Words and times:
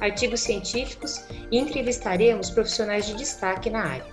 artigos 0.00 0.40
científicos 0.40 1.26
e 1.50 1.58
entrevistaremos 1.58 2.50
profissionais 2.50 3.06
de 3.06 3.14
destaque 3.14 3.70
na 3.70 3.84
área. 3.84 4.06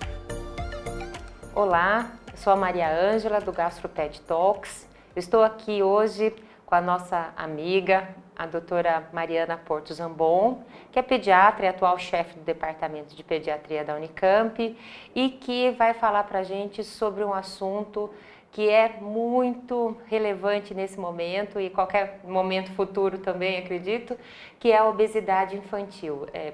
Olá, 1.54 2.12
eu 2.30 2.38
sou 2.38 2.52
a 2.52 2.56
Maria 2.56 2.88
Ângela 2.90 3.40
do 3.40 3.52
GastroPed 3.52 4.20
Talks. 4.22 4.88
Eu 5.14 5.20
estou 5.20 5.42
aqui 5.42 5.82
hoje 5.82 6.34
com 6.64 6.74
a 6.74 6.80
nossa 6.80 7.32
amiga, 7.36 8.08
a 8.36 8.46
doutora 8.46 9.08
Mariana 9.12 9.56
Porto 9.56 9.94
Zambon, 9.94 10.64
que 10.90 10.98
é 10.98 11.02
pediatra 11.02 11.66
e 11.66 11.68
atual 11.68 11.98
chefe 11.98 12.38
do 12.38 12.44
Departamento 12.44 13.14
de 13.14 13.22
Pediatria 13.22 13.84
da 13.84 13.94
Unicamp 13.94 14.76
e 15.14 15.28
que 15.28 15.70
vai 15.72 15.94
falar 15.94 16.24
para 16.24 16.40
a 16.40 16.42
gente 16.42 16.82
sobre 16.82 17.22
um 17.22 17.32
assunto 17.32 18.10
que 18.54 18.70
é 18.70 19.00
muito 19.00 19.96
relevante 20.06 20.72
nesse 20.72 20.96
momento 20.96 21.58
e 21.58 21.68
qualquer 21.68 22.20
momento 22.22 22.70
futuro 22.74 23.18
também, 23.18 23.58
acredito, 23.58 24.16
que 24.60 24.70
é 24.70 24.78
a 24.78 24.88
obesidade 24.88 25.56
infantil. 25.56 26.28
É, 26.32 26.52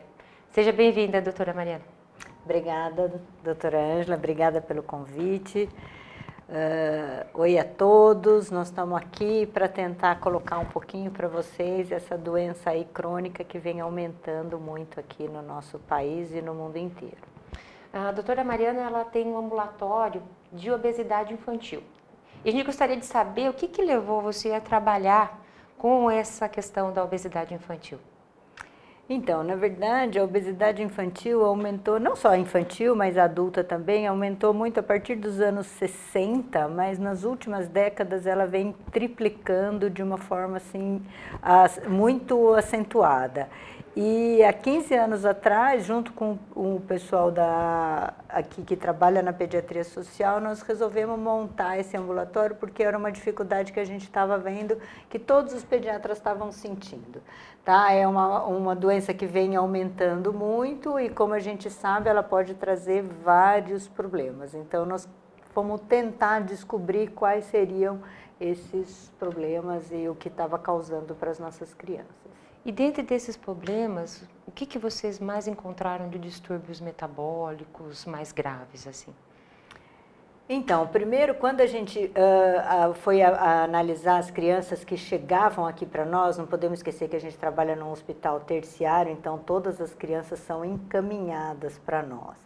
seja 0.50 0.72
bem-vinda, 0.72 1.20
doutora 1.20 1.52
Mariana. 1.52 1.84
Obrigada, 2.42 3.20
doutora 3.44 3.78
Ângela, 3.78 4.16
obrigada 4.16 4.62
pelo 4.62 4.82
convite. 4.82 5.68
Uh, 6.48 7.38
oi 7.38 7.58
a 7.58 7.64
todos, 7.64 8.50
nós 8.50 8.68
estamos 8.68 8.96
aqui 8.96 9.44
para 9.44 9.68
tentar 9.68 10.20
colocar 10.20 10.58
um 10.58 10.64
pouquinho 10.64 11.10
para 11.10 11.28
vocês 11.28 11.92
essa 11.92 12.16
doença 12.16 12.70
aí 12.70 12.86
crônica 12.86 13.44
que 13.44 13.58
vem 13.58 13.78
aumentando 13.78 14.58
muito 14.58 14.98
aqui 14.98 15.28
no 15.28 15.42
nosso 15.42 15.78
país 15.80 16.32
e 16.34 16.40
no 16.40 16.54
mundo 16.54 16.78
inteiro. 16.78 17.28
A 17.92 18.10
doutora 18.10 18.42
Mariana 18.42 18.80
ela 18.80 19.04
tem 19.04 19.26
um 19.26 19.36
ambulatório 19.36 20.22
de 20.50 20.70
obesidade 20.72 21.34
infantil. 21.34 21.82
E 22.44 22.48
a 22.48 22.52
gente 22.52 22.64
gostaria 22.64 22.96
de 22.96 23.04
saber 23.04 23.50
o 23.50 23.52
que, 23.52 23.68
que 23.68 23.82
levou 23.82 24.22
você 24.22 24.52
a 24.52 24.60
trabalhar 24.60 25.38
com 25.76 26.10
essa 26.10 26.48
questão 26.48 26.92
da 26.92 27.04
obesidade 27.04 27.52
infantil. 27.52 27.98
Então, 29.12 29.42
na 29.42 29.56
verdade, 29.56 30.20
a 30.20 30.24
obesidade 30.24 30.82
infantil 30.82 31.44
aumentou, 31.44 31.98
não 31.98 32.14
só 32.14 32.36
infantil, 32.36 32.94
mas 32.94 33.18
adulta 33.18 33.64
também, 33.64 34.06
aumentou 34.06 34.54
muito 34.54 34.78
a 34.78 34.84
partir 34.84 35.16
dos 35.16 35.40
anos 35.40 35.66
60, 35.66 36.68
mas 36.68 36.96
nas 36.96 37.24
últimas 37.24 37.66
décadas 37.66 38.24
ela 38.24 38.46
vem 38.46 38.72
triplicando 38.92 39.90
de 39.90 40.00
uma 40.00 40.16
forma 40.16 40.58
assim 40.58 41.02
muito 41.88 42.54
acentuada. 42.54 43.50
E 43.96 44.40
há 44.44 44.52
15 44.52 44.94
anos 44.94 45.24
atrás, 45.24 45.84
junto 45.84 46.12
com 46.12 46.38
o 46.54 46.80
pessoal 46.86 47.32
da, 47.32 48.14
aqui 48.28 48.62
que 48.62 48.76
trabalha 48.76 49.20
na 49.20 49.32
pediatria 49.32 49.82
social, 49.82 50.40
nós 50.40 50.62
resolvemos 50.62 51.18
montar 51.18 51.76
esse 51.76 51.96
ambulatório 51.96 52.54
porque 52.54 52.84
era 52.84 52.96
uma 52.96 53.10
dificuldade 53.10 53.72
que 53.72 53.80
a 53.80 53.84
gente 53.84 54.02
estava 54.02 54.38
vendo 54.38 54.78
que 55.08 55.18
todos 55.18 55.52
os 55.52 55.64
pediatras 55.64 56.18
estavam 56.18 56.52
sentindo. 56.52 57.20
Tá? 57.64 57.90
É 57.90 58.06
uma, 58.06 58.44
uma 58.44 58.76
doença 58.76 59.12
que 59.12 59.26
vem 59.26 59.56
aumentando 59.56 60.32
muito 60.32 60.98
e, 60.98 61.10
como 61.10 61.34
a 61.34 61.40
gente 61.40 61.68
sabe, 61.68 62.08
ela 62.08 62.22
pode 62.22 62.54
trazer 62.54 63.02
vários 63.02 63.88
problemas. 63.88 64.54
Então, 64.54 64.86
nós 64.86 65.08
fomos 65.52 65.80
tentar 65.80 66.42
descobrir 66.42 67.08
quais 67.08 67.44
seriam 67.46 68.00
esses 68.40 69.12
problemas 69.18 69.90
e 69.90 70.08
o 70.08 70.14
que 70.14 70.28
estava 70.28 70.58
causando 70.60 71.12
para 71.16 71.32
as 71.32 71.40
nossas 71.40 71.74
crianças. 71.74 72.29
E 72.64 72.70
dentro 72.70 73.02
desses 73.02 73.36
problemas, 73.36 74.22
o 74.46 74.50
que, 74.50 74.66
que 74.66 74.78
vocês 74.78 75.18
mais 75.18 75.48
encontraram 75.48 76.10
de 76.10 76.18
distúrbios 76.18 76.80
metabólicos 76.80 78.04
mais 78.04 78.32
graves 78.32 78.86
assim? 78.86 79.14
Então, 80.52 80.86
primeiro, 80.88 81.36
quando 81.36 81.60
a 81.60 81.66
gente 81.66 81.98
uh, 82.06 82.90
uh, 82.90 82.94
foi 82.94 83.22
a, 83.22 83.30
a 83.30 83.62
analisar 83.62 84.18
as 84.18 84.32
crianças 84.32 84.82
que 84.82 84.96
chegavam 84.96 85.64
aqui 85.64 85.86
para 85.86 86.04
nós, 86.04 86.36
não 86.36 86.44
podemos 86.44 86.80
esquecer 86.80 87.08
que 87.08 87.14
a 87.14 87.20
gente 87.20 87.38
trabalha 87.38 87.76
num 87.76 87.90
hospital 87.92 88.40
terciário, 88.40 89.12
então 89.12 89.38
todas 89.38 89.80
as 89.80 89.94
crianças 89.94 90.40
são 90.40 90.64
encaminhadas 90.64 91.78
para 91.78 92.02
nós. 92.02 92.36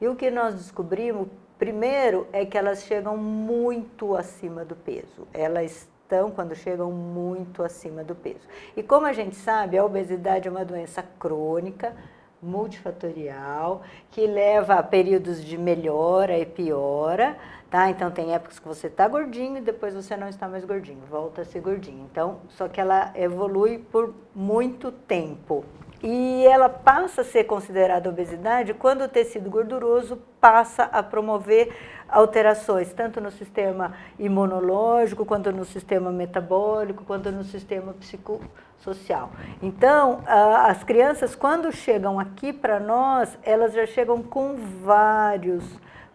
E 0.00 0.08
o 0.08 0.16
que 0.16 0.28
nós 0.28 0.56
descobrimos, 0.56 1.28
primeiro, 1.56 2.26
é 2.32 2.44
que 2.44 2.58
elas 2.58 2.82
chegam 2.82 3.16
muito 3.16 4.16
acima 4.16 4.64
do 4.64 4.74
peso. 4.74 5.28
Elas 5.32 5.88
quando 6.30 6.54
chegam, 6.54 6.90
muito 6.90 7.62
acima 7.62 8.04
do 8.04 8.14
peso. 8.14 8.46
E 8.76 8.82
como 8.82 9.06
a 9.06 9.12
gente 9.12 9.36
sabe, 9.36 9.78
a 9.78 9.84
obesidade 9.84 10.48
é 10.48 10.50
uma 10.50 10.64
doença 10.64 11.02
crônica, 11.18 11.94
multifatorial, 12.42 13.82
que 14.10 14.26
leva 14.26 14.74
a 14.74 14.82
períodos 14.82 15.42
de 15.44 15.56
melhora 15.56 16.36
e 16.36 16.44
piora, 16.44 17.36
tá? 17.70 17.88
Então 17.88 18.10
tem 18.10 18.34
épocas 18.34 18.58
que 18.58 18.66
você 18.66 18.88
está 18.88 19.06
gordinho 19.06 19.58
e 19.58 19.60
depois 19.60 19.94
você 19.94 20.16
não 20.16 20.28
está 20.28 20.48
mais 20.48 20.64
gordinho, 20.64 21.02
volta 21.08 21.42
a 21.42 21.44
ser 21.44 21.60
gordinho. 21.60 22.06
Então, 22.10 22.40
só 22.48 22.68
que 22.68 22.80
ela 22.80 23.12
evolui 23.14 23.78
por 23.78 24.12
muito 24.34 24.90
tempo. 24.90 25.64
E 26.02 26.44
ela 26.46 26.68
passa 26.68 27.20
a 27.20 27.24
ser 27.24 27.44
considerada 27.44 28.08
obesidade 28.08 28.74
quando 28.74 29.02
o 29.04 29.08
tecido 29.08 29.48
gorduroso 29.48 30.18
passa 30.40 30.82
a 30.82 31.00
promover 31.00 31.72
alterações, 32.12 32.92
tanto 32.92 33.20
no 33.20 33.30
sistema 33.30 33.94
imunológico, 34.18 35.24
quanto 35.24 35.50
no 35.50 35.64
sistema 35.64 36.12
metabólico, 36.12 37.04
quanto 37.04 37.32
no 37.32 37.42
sistema 37.42 37.92
psicossocial. 37.94 39.30
Então, 39.60 40.22
as 40.26 40.84
crianças, 40.84 41.34
quando 41.34 41.72
chegam 41.72 42.20
aqui 42.20 42.52
para 42.52 42.78
nós, 42.78 43.36
elas 43.42 43.72
já 43.72 43.86
chegam 43.86 44.22
com 44.22 44.56
vários 44.84 45.64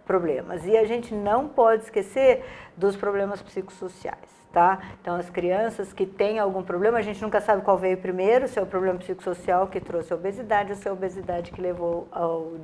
problemas. 0.06 0.66
E 0.66 0.78
a 0.78 0.86
gente 0.86 1.14
não 1.14 1.48
pode 1.48 1.84
esquecer 1.84 2.46
dos 2.78 2.96
problemas 2.96 3.42
psicossociais 3.42 4.37
tá? 4.58 4.80
Então, 5.00 5.16
as 5.16 5.30
crianças 5.30 5.94
que 5.94 6.04
têm 6.04 6.40
algum 6.40 6.64
problema, 6.64 6.98
a 6.98 7.02
gente 7.04 7.22
nunca 7.22 7.40
sabe 7.40 7.62
qual 7.62 7.78
veio 7.78 7.96
primeiro, 7.96 8.48
se 8.48 8.58
é 8.58 8.62
o 8.62 8.66
problema 8.66 8.98
psicossocial 8.98 9.68
que 9.68 9.80
trouxe 9.80 10.12
a 10.12 10.16
obesidade 10.16 10.72
ou 10.72 10.76
se 10.76 10.88
é 10.88 10.90
a 10.90 10.94
obesidade 10.96 11.52
que 11.52 11.62
levou 11.62 12.08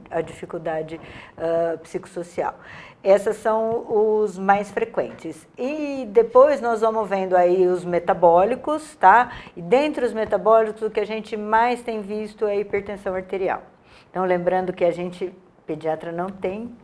à 0.09 0.19
dificuldade 0.19 0.99
uh, 1.37 1.77
psicossocial. 1.77 2.55
Essas 3.03 3.35
são 3.35 3.85
os 3.87 4.39
mais 4.39 4.71
frequentes. 4.71 5.47
E 5.55 6.07
depois 6.09 6.59
nós 6.59 6.81
vamos 6.81 7.07
vendo 7.07 7.37
aí 7.37 7.67
os 7.67 7.85
metabólicos, 7.85 8.95
tá? 8.95 9.31
E 9.55 9.61
dentre 9.61 10.03
os 10.03 10.13
metabólicos, 10.13 10.81
o 10.81 10.89
que 10.89 10.99
a 10.99 11.05
gente 11.05 11.37
mais 11.37 11.83
tem 11.83 12.01
visto 12.01 12.47
é 12.47 12.53
a 12.53 12.55
hipertensão 12.55 13.13
arterial. 13.13 13.61
Então, 14.09 14.25
lembrando 14.25 14.73
que 14.73 14.83
a 14.83 14.89
gente, 14.89 15.31
pediatra, 15.67 16.11
não 16.11 16.25
tem... 16.25 16.75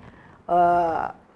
Uh, 0.47 1.28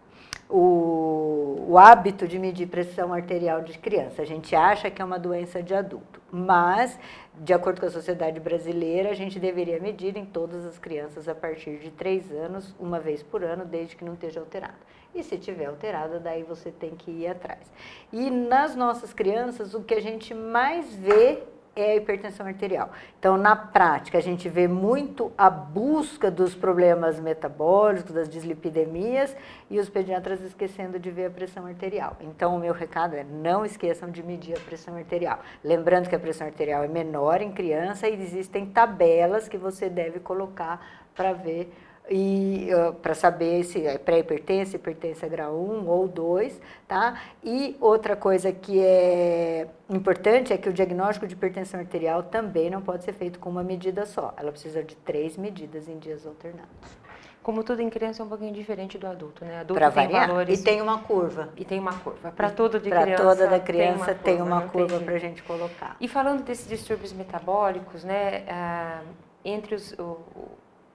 o, 0.50 1.66
o, 1.70 1.78
hábito 1.78 2.28
de 2.28 2.38
medir 2.38 2.68
pressão 2.68 3.14
arterial 3.14 3.62
de 3.62 3.78
criança. 3.78 4.22
A 4.22 4.26
gente 4.26 4.56
acha 4.56 4.90
que 4.92 5.02
é 5.02 5.06
uma 5.06 5.18
doença 5.18 5.64
de 5.64 5.74
adulto, 5.74 6.22
mas, 6.32 7.00
de 7.40 7.54
acordo 7.54 7.80
com 7.80 7.88
a 7.88 7.92
Sociedade 7.92 8.40
Brasileira, 8.40 9.10
a 9.10 9.14
gente 9.14 9.40
deveria 9.40 9.80
medir 9.80 10.16
em 10.18 10.26
todas 10.26 10.66
as 10.66 10.78
crianças 10.78 11.28
a 11.28 11.36
partir 11.36 11.78
de 11.78 11.92
3 11.92 12.32
anos, 12.32 12.76
uma 12.80 13.00
vez 13.00 13.24
por 13.24 13.44
ano, 13.44 13.66
desde 13.66 13.96
que 13.96 14.06
não 14.06 14.14
esteja 14.14 14.40
alterada. 14.40 14.78
E 15.16 15.24
se 15.24 15.38
tiver 15.38 15.66
alterada, 15.66 16.20
daí 16.20 16.44
você 16.44 16.72
tem 16.72 16.96
que 16.96 17.12
ir 17.12 17.28
atrás. 17.28 17.72
E 18.12 18.30
nas 18.32 18.76
nossas 18.76 19.14
crianças, 19.14 19.74
o 19.74 19.84
que 19.84 19.94
a 19.94 20.02
gente 20.02 20.34
mais 20.34 20.94
vê 20.96 21.44
é 21.76 21.92
a 21.92 21.96
hipertensão 21.96 22.46
arterial. 22.46 22.92
Então, 23.18 23.38
na 23.38 23.56
prática, 23.56 24.18
a 24.18 24.22
gente 24.22 24.48
vê 24.48 24.68
muito 24.68 25.32
a 25.38 25.50
busca 25.50 26.30
dos 26.30 26.54
problemas 26.54 27.20
metabólicos, 27.20 28.12
das 28.12 28.30
dislipidemias, 28.30 29.36
e 29.70 29.80
os 29.80 29.90
pediatras 29.90 30.42
esquecendo 30.42 31.00
de 31.00 31.10
ver 31.10 31.26
a 31.26 31.32
pressão 31.32 31.66
arterial. 31.66 32.16
Então, 32.22 32.56
o 32.56 32.60
meu 32.60 32.74
recado 32.74 33.16
é 33.16 33.24
não 33.24 33.66
esqueçam 33.66 34.12
de 34.12 34.22
medir 34.22 34.56
a 34.56 34.60
pressão 34.60 34.96
arterial. 34.96 35.40
Lembrando 35.64 36.08
que 36.08 36.16
a 36.16 36.20
pressão 36.20 36.46
arterial 36.46 36.84
é 36.84 36.88
menor 36.88 37.42
em 37.42 37.52
criança 37.52 38.08
e 38.08 38.14
existem 38.14 38.66
tabelas 38.68 39.48
que 39.48 39.58
você 39.58 39.90
deve 39.90 40.20
colocar 40.20 40.86
para 41.16 41.34
ver 41.34 41.72
e 42.10 42.70
uh, 42.74 42.94
para 42.94 43.14
saber 43.14 43.64
se 43.64 43.86
é 43.86 43.98
pré-hipertensa, 43.98 44.76
hipertensa 44.76 45.28
grau 45.28 45.56
1 45.56 45.88
ou 45.88 46.08
2, 46.08 46.60
tá? 46.88 47.22
E 47.44 47.78
outra 47.80 48.16
coisa 48.16 48.52
que 48.52 48.80
é 48.80 49.68
importante 49.90 50.52
é 50.52 50.58
que 50.58 50.68
o 50.68 50.74
diagnóstico 50.74 51.26
de 51.26 51.34
hipertensão 51.34 51.80
arterial 51.80 52.24
também 52.24 52.70
não 52.70 52.82
pode 52.82 53.04
ser 53.04 53.14
feito 53.14 53.40
com 53.40 53.50
uma 53.50 53.64
medida 53.64 54.06
só. 54.06 54.34
Ela 54.38 54.52
precisa 54.52 54.84
de 54.84 54.96
três 54.96 55.38
medidas 55.38 55.88
em 55.88 55.98
dias 55.98 56.26
alternados. 56.26 57.04
Como 57.42 57.62
tudo 57.62 57.82
em 57.82 57.90
criança 57.90 58.24
é 58.24 58.26
um 58.26 58.30
pouquinho 58.30 58.54
diferente 58.54 58.98
do 58.98 59.06
adulto, 59.06 59.44
né? 59.44 59.60
Adulto 59.60 59.74
pra 59.74 59.92
tem 59.92 60.08
variar. 60.08 60.28
valores. 60.28 60.60
E 60.60 60.64
tem 60.64 60.82
uma 60.82 61.00
curva. 61.00 61.50
E 61.58 61.66
tem 61.66 61.78
uma 61.78 61.94
curva. 61.94 62.32
Para 62.32 62.50
tudo 62.50 62.80
de 62.80 62.90
pra 62.90 63.02
criança. 63.02 63.22
Para 63.22 63.36
toda 63.36 63.48
da 63.48 63.60
criança 63.60 64.16
tem 64.16 64.42
uma 64.42 64.62
curva, 64.62 64.88
curva 64.88 65.00
para 65.04 65.16
a 65.16 65.20
gente 65.20 65.44
colocar. 65.44 65.98
E 66.00 66.08
falando 66.08 66.44
desses 66.44 66.68
distúrbios 66.68 67.12
metabólicos, 67.12 68.06
né? 68.06 68.46
Ah, 68.48 69.02
entre 69.44 69.76
os, 69.76 69.92
o, 70.00 70.18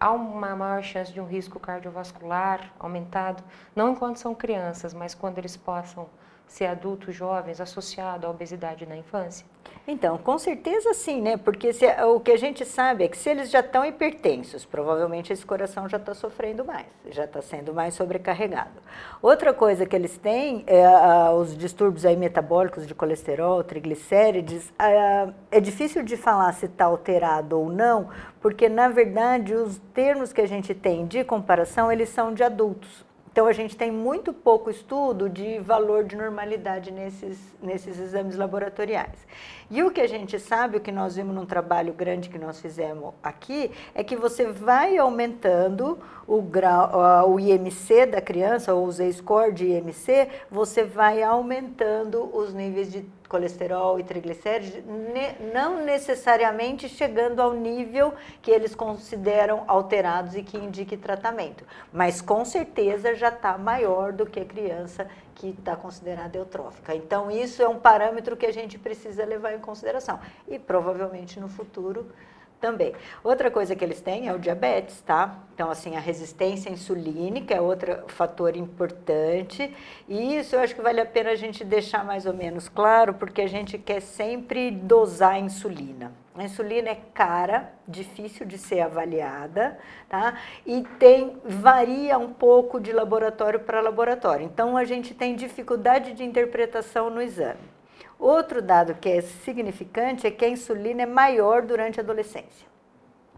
há 0.00 0.12
uma 0.12 0.54
maior 0.54 0.82
chance 0.82 1.12
de 1.12 1.20
um 1.20 1.26
risco 1.26 1.58
cardiovascular 1.58 2.72
aumentado, 2.78 3.42
não 3.74 3.92
enquanto 3.92 4.18
são 4.18 4.34
crianças, 4.34 4.94
mas 4.94 5.14
quando 5.14 5.38
eles 5.38 5.56
possam 5.56 6.08
ser 6.48 6.66
adultos 6.66 7.14
jovens 7.14 7.60
associado 7.60 8.26
à 8.26 8.30
obesidade 8.30 8.86
na 8.86 8.96
infância? 8.96 9.46
Então, 9.86 10.18
com 10.18 10.36
certeza 10.38 10.92
sim, 10.92 11.22
né? 11.22 11.38
Porque 11.38 11.72
se, 11.72 11.86
o 12.02 12.20
que 12.20 12.32
a 12.32 12.36
gente 12.36 12.62
sabe 12.64 13.04
é 13.04 13.08
que 13.08 13.16
se 13.16 13.30
eles 13.30 13.50
já 13.50 13.60
estão 13.60 13.84
hipertensos, 13.86 14.66
provavelmente 14.66 15.32
esse 15.32 15.46
coração 15.46 15.88
já 15.88 15.96
está 15.96 16.12
sofrendo 16.12 16.62
mais, 16.62 16.86
já 17.10 17.24
está 17.24 17.40
sendo 17.40 17.72
mais 17.72 17.94
sobrecarregado. 17.94 18.82
Outra 19.22 19.54
coisa 19.54 19.86
que 19.86 19.96
eles 19.96 20.18
têm 20.18 20.62
é 20.66 20.86
os 21.30 21.56
distúrbios 21.56 22.04
aí 22.04 22.16
metabólicos 22.16 22.86
de 22.86 22.94
colesterol, 22.94 23.64
triglicérides. 23.64 24.70
É 25.50 25.58
difícil 25.58 26.02
de 26.02 26.18
falar 26.18 26.52
se 26.52 26.66
está 26.66 26.84
alterado 26.84 27.58
ou 27.58 27.70
não, 27.70 28.10
porque 28.42 28.68
na 28.68 28.88
verdade 28.88 29.54
os 29.54 29.78
termos 29.94 30.34
que 30.34 30.42
a 30.42 30.46
gente 30.46 30.74
tem 30.74 31.06
de 31.06 31.24
comparação 31.24 31.90
eles 31.90 32.10
são 32.10 32.34
de 32.34 32.42
adultos. 32.42 33.07
Então, 33.38 33.46
a 33.46 33.52
gente 33.52 33.76
tem 33.76 33.88
muito 33.88 34.32
pouco 34.32 34.68
estudo 34.68 35.30
de 35.30 35.60
valor 35.60 36.02
de 36.02 36.16
normalidade 36.16 36.90
nesses, 36.90 37.38
nesses 37.62 37.96
exames 37.96 38.34
laboratoriais. 38.34 39.14
E 39.70 39.80
o 39.80 39.92
que 39.92 40.00
a 40.00 40.08
gente 40.08 40.40
sabe, 40.40 40.76
o 40.76 40.80
que 40.80 40.90
nós 40.90 41.14
vimos 41.14 41.32
num 41.32 41.46
trabalho 41.46 41.92
grande 41.92 42.28
que 42.28 42.36
nós 42.36 42.60
fizemos 42.60 43.14
aqui, 43.22 43.70
é 43.94 44.02
que 44.02 44.16
você 44.16 44.46
vai 44.46 44.98
aumentando 44.98 46.00
o, 46.26 46.42
grau, 46.42 47.30
o 47.30 47.38
IMC 47.38 48.06
da 48.06 48.20
criança, 48.20 48.74
ou 48.74 48.84
o 48.84 48.90
Z-score 48.90 49.52
de 49.52 49.66
IMC, 49.68 50.28
você 50.50 50.82
vai 50.82 51.22
aumentando 51.22 52.28
os 52.36 52.52
níveis 52.52 52.90
de 52.90 53.06
colesterol 53.28 54.00
e 54.00 54.04
triglicéridos, 54.04 54.82
não 55.52 55.84
necessariamente 55.84 56.88
chegando 56.88 57.40
ao 57.40 57.52
nível 57.52 58.14
que 58.40 58.50
eles 58.50 58.74
consideram 58.74 59.64
alterados 59.66 60.34
e 60.34 60.42
que 60.42 60.56
indique 60.56 60.96
tratamento, 60.96 61.64
mas 61.92 62.20
com 62.20 62.44
certeza 62.44 63.14
já 63.14 63.28
está 63.28 63.58
maior 63.58 64.12
do 64.12 64.26
que 64.26 64.40
a 64.40 64.44
criança 64.44 65.06
que 65.34 65.50
está 65.50 65.76
considerada 65.76 66.36
eutrófica. 66.36 66.94
Então, 66.94 67.30
isso 67.30 67.62
é 67.62 67.68
um 67.68 67.78
parâmetro 67.78 68.36
que 68.36 68.46
a 68.46 68.52
gente 68.52 68.76
precisa 68.76 69.24
levar 69.24 69.54
em 69.54 69.60
consideração. 69.60 70.18
E 70.48 70.58
provavelmente 70.58 71.38
no 71.38 71.48
futuro 71.48 72.10
também. 72.60 72.92
Outra 73.22 73.50
coisa 73.50 73.74
que 73.74 73.84
eles 73.84 74.00
têm 74.00 74.28
é 74.28 74.34
o 74.34 74.38
diabetes, 74.38 75.00
tá? 75.00 75.38
Então, 75.54 75.70
assim, 75.70 75.96
a 75.96 76.00
resistência 76.00 76.70
insulínica 76.70 77.54
é 77.54 77.60
outro 77.60 78.04
fator 78.08 78.56
importante. 78.56 79.74
E 80.08 80.36
isso 80.36 80.56
eu 80.56 80.60
acho 80.60 80.74
que 80.74 80.82
vale 80.82 81.00
a 81.00 81.06
pena 81.06 81.30
a 81.30 81.36
gente 81.36 81.64
deixar 81.64 82.04
mais 82.04 82.26
ou 82.26 82.34
menos 82.34 82.68
claro, 82.68 83.14
porque 83.14 83.42
a 83.42 83.48
gente 83.48 83.78
quer 83.78 84.00
sempre 84.00 84.70
dosar 84.70 85.34
a 85.34 85.38
insulina. 85.38 86.12
A 86.36 86.44
insulina 86.44 86.90
é 86.90 86.98
cara, 87.12 87.72
difícil 87.86 88.46
de 88.46 88.58
ser 88.58 88.80
avaliada, 88.80 89.76
tá? 90.08 90.38
E 90.64 90.82
tem 90.96 91.36
varia 91.44 92.16
um 92.16 92.32
pouco 92.32 92.80
de 92.80 92.92
laboratório 92.92 93.58
para 93.58 93.80
laboratório. 93.80 94.44
Então 94.46 94.76
a 94.76 94.84
gente 94.84 95.14
tem 95.14 95.34
dificuldade 95.34 96.12
de 96.12 96.22
interpretação 96.22 97.10
no 97.10 97.20
exame. 97.20 97.77
Outro 98.18 98.60
dado 98.60 98.94
que 98.94 99.08
é 99.08 99.20
significante 99.20 100.26
é 100.26 100.30
que 100.30 100.44
a 100.44 100.48
insulina 100.48 101.02
é 101.02 101.06
maior 101.06 101.62
durante 101.62 102.00
a 102.00 102.02
adolescência. 102.02 102.66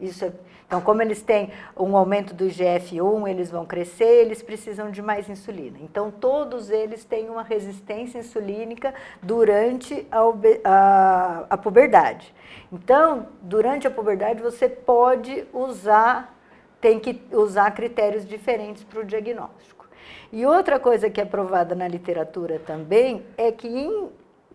Isso 0.00 0.24
é, 0.24 0.32
então, 0.70 0.80
como 0.80 1.02
eles 1.02 1.20
têm 1.20 1.50
um 1.76 1.96
aumento 1.96 2.32
do 2.32 2.44
IGF-1, 2.44 3.28
eles 3.28 3.50
vão 3.50 3.66
crescer, 3.66 4.04
eles 4.04 4.40
precisam 4.40 4.88
de 4.88 5.02
mais 5.02 5.28
insulina. 5.28 5.78
Então, 5.82 6.12
todos 6.12 6.70
eles 6.70 7.04
têm 7.04 7.28
uma 7.28 7.42
resistência 7.42 8.20
insulínica 8.20 8.94
durante 9.20 10.06
a, 10.12 10.20
a, 10.64 11.46
a 11.50 11.56
puberdade. 11.58 12.32
Então, 12.72 13.26
durante 13.42 13.88
a 13.88 13.90
puberdade, 13.90 14.40
você 14.40 14.68
pode 14.68 15.44
usar, 15.52 16.38
tem 16.80 17.00
que 17.00 17.20
usar 17.32 17.72
critérios 17.72 18.24
diferentes 18.24 18.84
para 18.84 19.00
o 19.00 19.04
diagnóstico. 19.04 19.88
E 20.32 20.46
outra 20.46 20.78
coisa 20.78 21.10
que 21.10 21.20
é 21.20 21.24
provada 21.24 21.74
na 21.74 21.88
literatura 21.88 22.60
também 22.60 23.26
é 23.36 23.50
que 23.50 23.66
em 23.66 24.08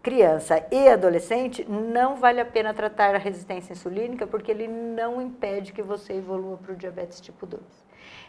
criança 0.06 0.64
e 0.72 0.88
adolescente, 0.88 1.66
não 1.68 2.16
vale 2.16 2.40
a 2.40 2.46
pena 2.46 2.72
tratar 2.76 3.16
a 3.16 3.18
resistência 3.18 3.74
insulínica 3.74 4.28
porque 4.28 4.52
ele 4.52 4.68
não 4.68 5.20
impede 5.20 5.74
que 5.74 5.82
você 5.82 6.14
evolua 6.14 6.58
para 6.58 6.74
o 6.74 6.76
diabetes 6.76 7.20
tipo 7.20 7.44
2. 7.48 7.60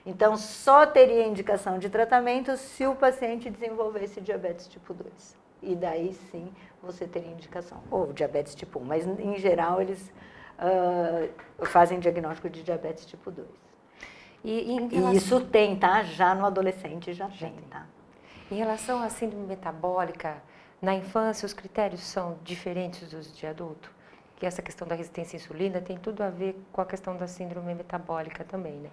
Então, 0.06 0.38
só 0.38 0.86
teria 0.86 1.26
indicação 1.26 1.78
de 1.78 1.90
tratamento 1.90 2.56
se 2.56 2.86
o 2.86 2.94
paciente 2.94 3.50
desenvolvesse 3.50 4.22
diabetes 4.22 4.66
tipo 4.68 4.94
2. 4.94 5.36
E 5.62 5.74
daí 5.74 6.14
sim 6.30 6.50
você 6.82 7.06
teria 7.06 7.30
indicação. 7.30 7.82
Ou 7.90 8.10
diabetes 8.10 8.54
tipo 8.54 8.78
1, 8.78 8.82
mas 8.82 9.06
em 9.06 9.36
geral 9.36 9.82
eles 9.82 10.10
uh, 10.58 11.66
fazem 11.66 12.00
diagnóstico 12.00 12.48
de 12.48 12.62
diabetes 12.62 13.04
tipo 13.04 13.30
2. 13.30 13.46
E, 14.42 14.76
relação... 14.76 15.12
e, 15.12 15.16
isso 15.18 15.40
tem, 15.42 15.76
tá? 15.76 16.02
Já 16.04 16.34
no 16.34 16.46
adolescente 16.46 17.12
já, 17.12 17.28
já 17.28 17.48
tem, 17.48 17.56
tem, 17.56 17.68
tá? 17.68 17.84
Em 18.50 18.54
relação 18.54 19.02
à 19.02 19.10
síndrome 19.10 19.44
metabólica, 19.44 20.42
na 20.80 20.94
infância, 20.94 21.46
os 21.46 21.52
critérios 21.52 22.02
são 22.02 22.38
diferentes 22.44 23.10
dos 23.10 23.34
de 23.36 23.46
adulto? 23.46 23.90
Que 24.36 24.44
essa 24.46 24.60
questão 24.60 24.86
da 24.86 24.94
resistência 24.94 25.36
à 25.36 25.38
insulina 25.40 25.80
tem 25.80 25.96
tudo 25.96 26.22
a 26.22 26.28
ver 26.30 26.56
com 26.72 26.80
a 26.80 26.86
questão 26.86 27.16
da 27.16 27.26
síndrome 27.26 27.74
metabólica 27.74 28.44
também, 28.44 28.74
né? 28.74 28.90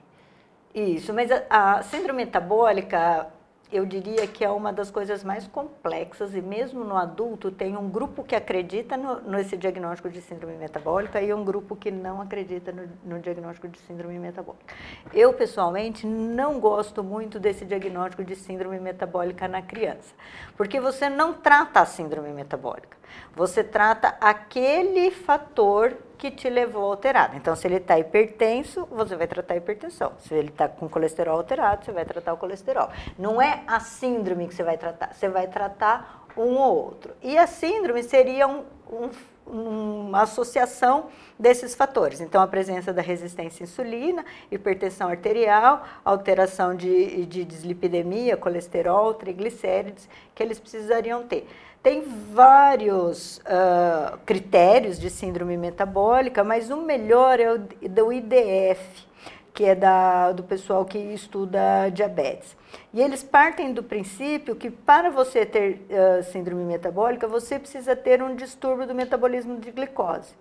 Isso, 0.74 1.14
mas 1.14 1.30
a, 1.32 1.78
a 1.78 1.84
síndrome 1.84 2.26
metabólica, 2.26 3.28
eu 3.74 3.88
diria 3.88 4.28
que 4.28 4.46
é 4.46 4.50
uma 4.50 4.72
das 4.72 4.92
coisas 4.92 5.24
mais 5.24 5.48
complexas 5.48 6.36
e 6.36 6.42
mesmo 6.42 6.84
no 6.84 6.96
adulto 6.96 7.50
tem 7.50 7.76
um 7.76 7.90
grupo 7.90 8.24
que 8.24 8.36
acredita 8.36 8.96
no, 8.96 9.20
nesse 9.22 9.58
diagnóstico 9.58 10.10
de 10.10 10.22
síndrome 10.22 10.56
metabólica 10.56 11.20
e 11.20 11.34
um 11.34 11.44
grupo 11.44 11.76
que 11.76 11.90
não 11.90 12.22
acredita 12.22 12.72
no, 12.72 12.88
no, 13.04 13.20
diagnóstico 13.20 13.68
de 13.68 13.80
síndrome 13.80 14.20
metabólica. 14.20 14.76
Eu, 15.12 15.34
pessoalmente, 15.34 16.06
não 16.06 16.60
gosto 16.60 17.04
muito 17.04 17.40
desse 17.40 17.66
diagnóstico 17.66 18.24
de 18.24 18.36
síndrome 18.36 18.80
metabólica 18.80 19.48
na 19.48 19.64
criança, 19.64 20.14
porque 20.56 20.80
você 20.80 21.10
não 21.10 21.34
trata 21.34 21.80
a 21.80 21.86
síndrome 21.86 22.32
metabólica, 22.32 22.96
você 23.36 23.64
trata 23.64 24.16
aquele 24.20 25.12
fator 25.12 25.98
que 26.18 26.32
te 26.32 26.50
levou 26.50 26.86
alterado. 26.86 27.36
Então, 27.36 27.56
se 27.56 27.68
ele 27.68 27.78
está 27.78 28.00
hipertenso, 28.00 28.88
você 28.90 29.16
vai 29.16 29.28
tratar 29.28 29.56
a 29.56 29.58
hipertensão. 29.58 30.14
Se 30.20 30.34
ele 30.34 30.50
está 30.50 30.70
com 30.70 30.88
colesterol 30.88 31.38
alterado, 31.38 31.84
você 31.84 31.92
vai 31.92 32.06
tratar 32.06 32.34
o 32.34 32.38
colesterol. 32.38 32.90
Não 33.18 33.42
é 33.42 33.64
a 33.68 33.80
síndrome 33.80 34.48
que 34.48 34.56
você 34.56 34.64
vai 34.64 34.78
tratar, 34.78 35.14
você 35.14 35.28
vai 35.28 35.48
tratar 35.48 36.26
um 36.38 36.56
ou 36.56 36.76
outro. 36.76 37.14
E 37.22 37.38
a 37.38 37.46
síndrome 37.46 38.04
seria 38.04 38.48
um, 38.48 38.64
um 38.90 39.10
uma 39.46 40.22
associação 40.22 41.08
desses 41.38 41.76
fatores. 41.76 42.22
Então, 42.22 42.42
a 42.42 42.48
presença 42.48 42.94
da 42.94 43.02
resistência 43.02 43.64
à 43.64 43.66
insulina, 43.66 44.26
hipertensão 44.52 45.10
arterial, 45.10 45.84
alteração 46.04 46.76
de, 46.76 47.26
de 47.26 47.44
dislipidemia, 47.44 48.38
colesterol, 48.38 49.14
triglicérides, 49.14 50.08
que 50.34 50.42
eles 50.42 50.60
precisariam 50.60 51.24
ter. 51.24 51.48
Tem 51.82 52.02
vários 52.32 53.40
uh, 53.40 54.18
critérios 54.26 54.98
de 54.98 55.10
síndrome 55.10 55.58
metabólica, 55.58 56.42
mas 56.42 56.70
o 56.70 56.78
melhor 56.78 57.40
é 57.42 57.52
o 57.52 57.58
do 57.58 58.14
IDF, 58.14 59.06
que 59.54 59.64
é 59.64 59.76
da, 59.76 60.32
do 60.32 60.44
pessoal 60.44 60.84
que 60.84 60.98
estuda 60.98 61.90
diabetes. 61.90 62.56
E 62.92 63.02
eles 63.02 63.24
partem 63.24 63.74
do 63.74 63.84
princípio 63.84 64.56
que 64.56 64.72
para 64.72 65.12
você 65.12 65.46
ter 65.46 65.86
uh, 65.90 66.24
síndrome 66.24 66.64
metabólica, 66.64 67.28
você 67.28 67.60
precisa 67.60 67.96
ter 67.96 68.22
um 68.24 68.36
distúrbio 68.36 68.88
do 68.88 68.96
metabolismo 68.96 69.60
de 69.60 69.72
glicose. 69.72 70.34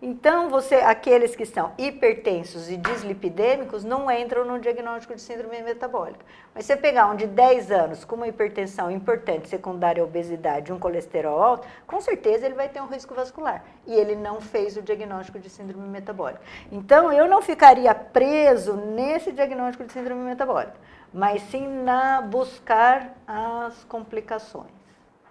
Então, 0.00 0.48
você, 0.48 0.76
aqueles 0.76 1.34
que 1.34 1.44
são 1.44 1.72
hipertensos 1.76 2.70
e 2.70 2.76
dislipidêmicos 2.76 3.82
não 3.82 4.08
entram 4.08 4.44
no 4.44 4.60
diagnóstico 4.60 5.12
de 5.12 5.20
síndrome 5.20 5.60
metabólica. 5.60 6.24
Mas 6.54 6.66
você 6.66 6.76
pegar 6.76 7.08
um 7.08 7.16
de 7.16 7.26
10 7.26 7.72
anos 7.72 8.04
com 8.04 8.14
uma 8.14 8.28
hipertensão 8.28 8.92
importante, 8.92 9.48
secundária 9.48 10.00
à 10.00 10.06
obesidade, 10.06 10.72
um 10.72 10.78
colesterol 10.78 11.42
alto, 11.42 11.66
com 11.84 12.00
certeza 12.00 12.46
ele 12.46 12.54
vai 12.54 12.68
ter 12.68 12.80
um 12.80 12.86
risco 12.86 13.12
vascular. 13.12 13.64
E 13.88 13.92
ele 13.92 14.14
não 14.14 14.40
fez 14.40 14.76
o 14.76 14.82
diagnóstico 14.82 15.40
de 15.40 15.50
síndrome 15.50 15.88
metabólica. 15.88 16.42
Então, 16.70 17.12
eu 17.12 17.26
não 17.26 17.42
ficaria 17.42 17.92
preso 17.92 18.74
nesse 18.74 19.32
diagnóstico 19.32 19.82
de 19.82 19.92
síndrome 19.92 20.22
metabólica, 20.22 20.76
mas 21.12 21.42
sim 21.50 21.66
na 21.66 22.22
buscar 22.22 23.16
as 23.26 23.82
complicações. 23.84 24.70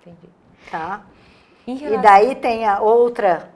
Entendi. 0.02 0.30
Tá? 0.70 1.06
E 1.66 1.98
daí 1.98 2.36
tem 2.36 2.66
a 2.66 2.82
outra 2.82 3.56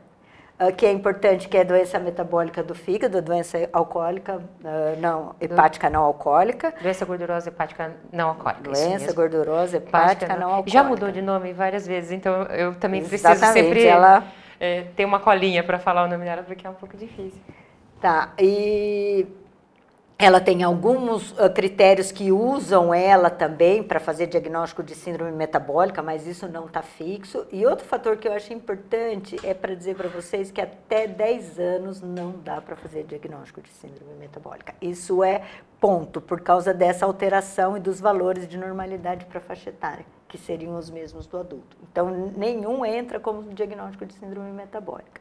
que 0.70 0.86
é 0.86 0.92
importante, 0.92 1.48
que 1.48 1.58
é 1.58 1.62
a 1.62 1.64
doença 1.64 1.98
metabólica 1.98 2.62
do 2.62 2.76
fígado, 2.76 3.22
doença 3.22 3.70
alcoólica, 3.72 4.38
uh, 4.38 5.00
não, 5.00 5.34
hepática 5.40 5.90
não 5.90 6.04
alcoólica. 6.04 6.74
Doença 6.82 7.06
gordurosa 7.06 7.50
hepática 7.50 7.92
não 8.12 8.30
alcoólica. 8.30 8.64
Doença 8.64 9.14
gordurosa 9.14 9.78
hepática, 9.78 10.26
hepática 10.26 10.34
não, 10.34 10.40
não, 10.40 10.48
alcoólica. 10.48 10.72
Já 10.72 10.84
mudou 10.84 11.10
de 11.10 11.22
nome 11.22 11.54
várias 11.54 11.88
vezes, 11.88 12.12
então 12.12 12.44
eu 12.44 12.76
também 12.76 13.00
Exatamente, 13.00 13.40
preciso 13.40 13.54
sempre 13.54 13.86
ela... 13.86 14.24
é, 14.60 14.84
ter 14.96 15.06
uma 15.06 15.20
colinha 15.20 15.64
para 15.64 15.80
falar 15.80 16.04
o 16.04 16.08
nome 16.08 16.26
dela, 16.26 16.44
porque 16.44 16.68
é 16.68 16.70
um 16.70 16.76
pouco 16.76 16.98
difícil. 16.98 17.42
Tá, 18.02 18.34
e 18.38 19.28
ela 20.22 20.40
tem 20.40 20.62
alguns 20.62 21.32
uh, 21.32 21.50
critérios 21.52 22.12
que 22.12 22.32
usam 22.32 22.94
ela 22.94 23.28
também 23.28 23.82
para 23.82 24.00
fazer 24.00 24.28
diagnóstico 24.28 24.84
de 24.84 24.94
síndrome 24.94 25.32
metabólica, 25.32 26.04
mas 26.04 26.28
isso 26.28 26.48
não 26.48 26.68
está 26.68 26.84
fixo. 26.84 27.48
E 27.52 27.66
outro 27.66 27.88
fator 27.88 28.16
que 28.18 28.28
eu 28.28 28.34
acho 28.34 28.54
importante 28.54 29.36
é 29.44 29.52
para 29.56 29.74
dizer 29.76 29.96
para 29.96 30.08
vocês 30.10 30.52
que 30.52 30.62
até 30.62 31.08
10 31.08 31.58
anos 31.58 32.02
não 32.02 32.34
dá 32.34 32.62
para 32.62 32.76
fazer 32.76 33.04
diagnóstico 33.04 33.62
de 33.62 33.70
síndrome 33.70 34.14
metabólica. 34.20 34.76
Isso 34.80 35.24
é 35.24 35.42
ponto, 35.80 36.22
por 36.22 36.42
causa 36.42 36.72
dessa 36.72 37.04
alteração 37.04 37.76
e 37.76 37.80
dos 37.80 38.00
valores 38.00 38.48
de 38.48 38.60
normalidade 38.60 39.26
para 39.26 39.40
faixa 39.40 39.72
etária, 39.72 40.06
que 40.28 40.38
seriam 40.38 40.78
os 40.78 40.92
mesmos 40.92 41.26
do 41.26 41.40
adulto. 41.40 41.76
Então, 41.92 42.32
nenhum 42.38 42.86
entra 42.86 43.20
como 43.20 43.42
diagnóstico 43.56 44.06
de 44.06 44.14
síndrome 44.14 44.52
metabólica. 44.52 45.20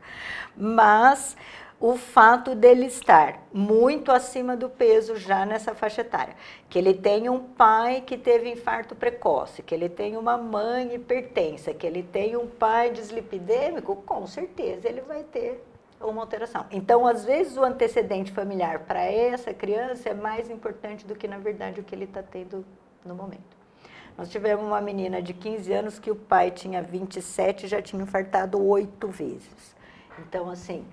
Mas 0.55 1.35
o 1.81 1.97
fato 1.97 2.55
dele 2.55 2.85
estar 2.85 3.43
muito 3.51 4.13
acima 4.13 4.55
do 4.55 4.69
peso 4.69 5.17
já 5.17 5.47
nessa 5.47 5.75
faixa 5.75 6.03
etária, 6.03 6.37
que 6.69 6.79
ele 6.79 6.93
tem 6.93 7.31
um 7.31 7.41
pai 7.41 8.03
que 8.03 8.19
teve 8.19 8.51
infarto 8.51 8.95
precoce, 8.95 9.63
que 9.63 9.75
ele 9.75 9.89
tem 9.89 10.15
uma 10.15 10.37
mãe 10.37 10.95
hipertensa, 10.95 11.73
que 11.73 11.87
ele 11.87 12.03
tem 12.03 12.37
um 12.37 12.47
pai 12.47 12.91
dislipidêmico, 12.91 13.97
com 13.97 14.27
certeza 14.27 14.87
ele 14.87 15.01
vai 15.01 15.23
ter 15.23 15.65
uma 15.99 16.21
alteração. 16.21 16.67
Então, 16.71 17.07
às 17.07 17.25
vezes, 17.25 17.57
o 17.57 17.63
antecedente 17.63 18.31
familiar 18.31 18.81
para 18.81 19.03
essa 19.03 19.55
criança 19.55 20.11
é 20.11 20.15
mais 20.15 20.51
importante 20.51 21.07
do 21.07 21.15
que, 21.15 21.27
na 21.27 21.39
verdade, 21.39 21.81
o 21.81 21.85
que 21.85 21.95
ele 21.95 22.05
está 22.05 22.23
tendo 22.23 22.65
no 23.05 23.15
momento. 23.15 23.59
Nós 24.19 24.29
tivemos 24.29 24.65
uma 24.65 24.83
menina 24.83 25.23
de 25.23 25.33
15 25.33 25.73
anos 25.73 25.99
que 25.99 26.11
o 26.11 26.17
pai 26.17 26.51
tinha 26.51 26.83
27 26.83 27.65
e 27.65 27.69
já 27.69 27.81
tinha 27.81 28.03
infartado 28.03 28.63
oito 28.63 29.09
vezes. 29.09 29.75
Então, 30.19 30.51
assim, 30.51 30.85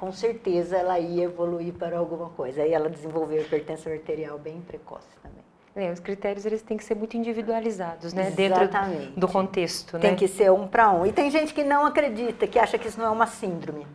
com 0.00 0.10
certeza 0.12 0.78
ela 0.78 0.98
ia 0.98 1.24
evoluir 1.24 1.74
para 1.74 1.98
alguma 1.98 2.30
coisa. 2.30 2.62
Aí 2.62 2.72
ela 2.72 2.88
desenvolveu 2.88 3.42
hipertensão 3.42 3.92
arterial 3.92 4.38
bem 4.38 4.58
precoce 4.62 5.06
também. 5.22 5.44
É, 5.76 5.92
os 5.92 6.00
critérios 6.00 6.46
eles 6.46 6.62
têm 6.62 6.78
que 6.78 6.84
ser 6.84 6.94
muito 6.94 7.18
individualizados, 7.18 8.14
né? 8.14 8.32
Exatamente. 8.34 8.98
Dentro 8.98 9.20
do 9.20 9.28
contexto, 9.28 9.98
né? 9.98 10.00
Tem 10.00 10.16
que 10.16 10.26
ser 10.26 10.50
um 10.50 10.66
para 10.66 10.90
um. 10.90 11.04
E 11.04 11.12
tem 11.12 11.30
gente 11.30 11.52
que 11.52 11.62
não 11.62 11.84
acredita, 11.84 12.46
que 12.46 12.58
acha 12.58 12.78
que 12.78 12.88
isso 12.88 12.98
não 12.98 13.08
é 13.08 13.10
uma 13.10 13.26
síndrome. 13.26 13.86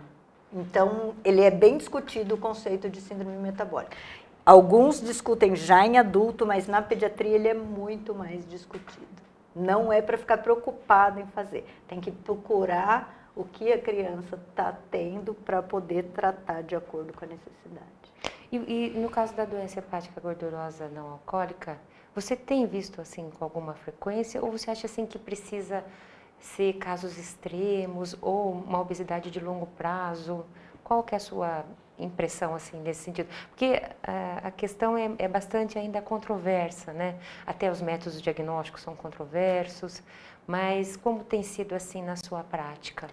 Então, 0.53 1.15
ele 1.23 1.41
é 1.41 1.49
bem 1.49 1.75
discutido 1.75 2.35
o 2.35 2.37
conceito 2.37 2.87
de 2.87 3.01
síndrome 3.01 3.37
metabólica. 3.37 3.97
Alguns 4.45 5.01
discutem 5.01 5.55
já 5.55 5.87
em 5.87 5.97
adulto, 5.97 6.45
mas 6.45 6.67
na 6.67 6.83
pediatria 6.83 7.33
ele 7.33 7.47
é 7.47 7.55
muito 7.55 8.13
mais 8.13 8.47
discutido. 8.47 9.07
Não 9.55 9.91
é 9.91 10.03
para 10.03 10.19
ficar 10.19 10.37
preocupado 10.37 11.19
em 11.19 11.25
fazer. 11.25 11.65
Tem 11.87 11.99
que 11.99 12.11
procurar 12.11 13.24
o 13.35 13.43
que 13.43 13.71
a 13.71 13.79
criança 13.79 14.39
está 14.49 14.77
tendo 14.89 15.33
para 15.33 15.61
poder 15.61 16.03
tratar 16.13 16.63
de 16.63 16.75
acordo 16.75 17.11
com 17.13 17.25
a 17.25 17.27
necessidade. 17.27 17.85
E, 18.51 18.57
e, 18.57 18.89
no 18.97 19.09
caso 19.09 19.33
da 19.33 19.43
doença 19.43 19.79
hepática 19.79 20.21
gordurosa 20.21 20.87
não 20.87 21.11
alcoólica, 21.11 21.77
você 22.13 22.35
tem 22.35 22.65
visto 22.65 23.01
assim 23.01 23.29
com 23.29 23.43
alguma 23.43 23.73
frequência 23.73 24.41
ou 24.41 24.51
você 24.51 24.71
acha 24.71 24.87
assim 24.87 25.05
que 25.05 25.19
precisa 25.19 25.83
ser 26.39 26.73
casos 26.73 27.17
extremos 27.17 28.15
ou 28.21 28.51
uma 28.51 28.79
obesidade 28.79 29.29
de 29.29 29.39
longo 29.39 29.65
prazo? 29.65 30.45
Qual 30.83 31.03
que 31.03 31.13
é 31.13 31.17
a 31.17 31.19
sua 31.19 31.65
impressão 31.99 32.55
assim 32.55 32.79
nesse 32.79 33.03
sentido? 33.03 33.27
Porque 33.49 33.81
a, 34.03 34.47
a 34.47 34.51
questão 34.51 34.97
é, 34.97 35.11
é, 35.17 35.27
bastante 35.27 35.77
ainda 35.77 36.01
controversa, 36.01 36.93
né? 36.93 37.19
Até 37.45 37.69
os 37.69 37.81
métodos 37.81 38.21
diagnósticos 38.21 38.81
são 38.81 38.95
controversos, 38.95 40.01
mas 40.47 40.95
como 40.95 41.23
tem 41.23 41.43
sido 41.43 41.73
assim 41.73 42.03
na 42.03 42.15
sua 42.15 42.43
prática? 42.43 43.07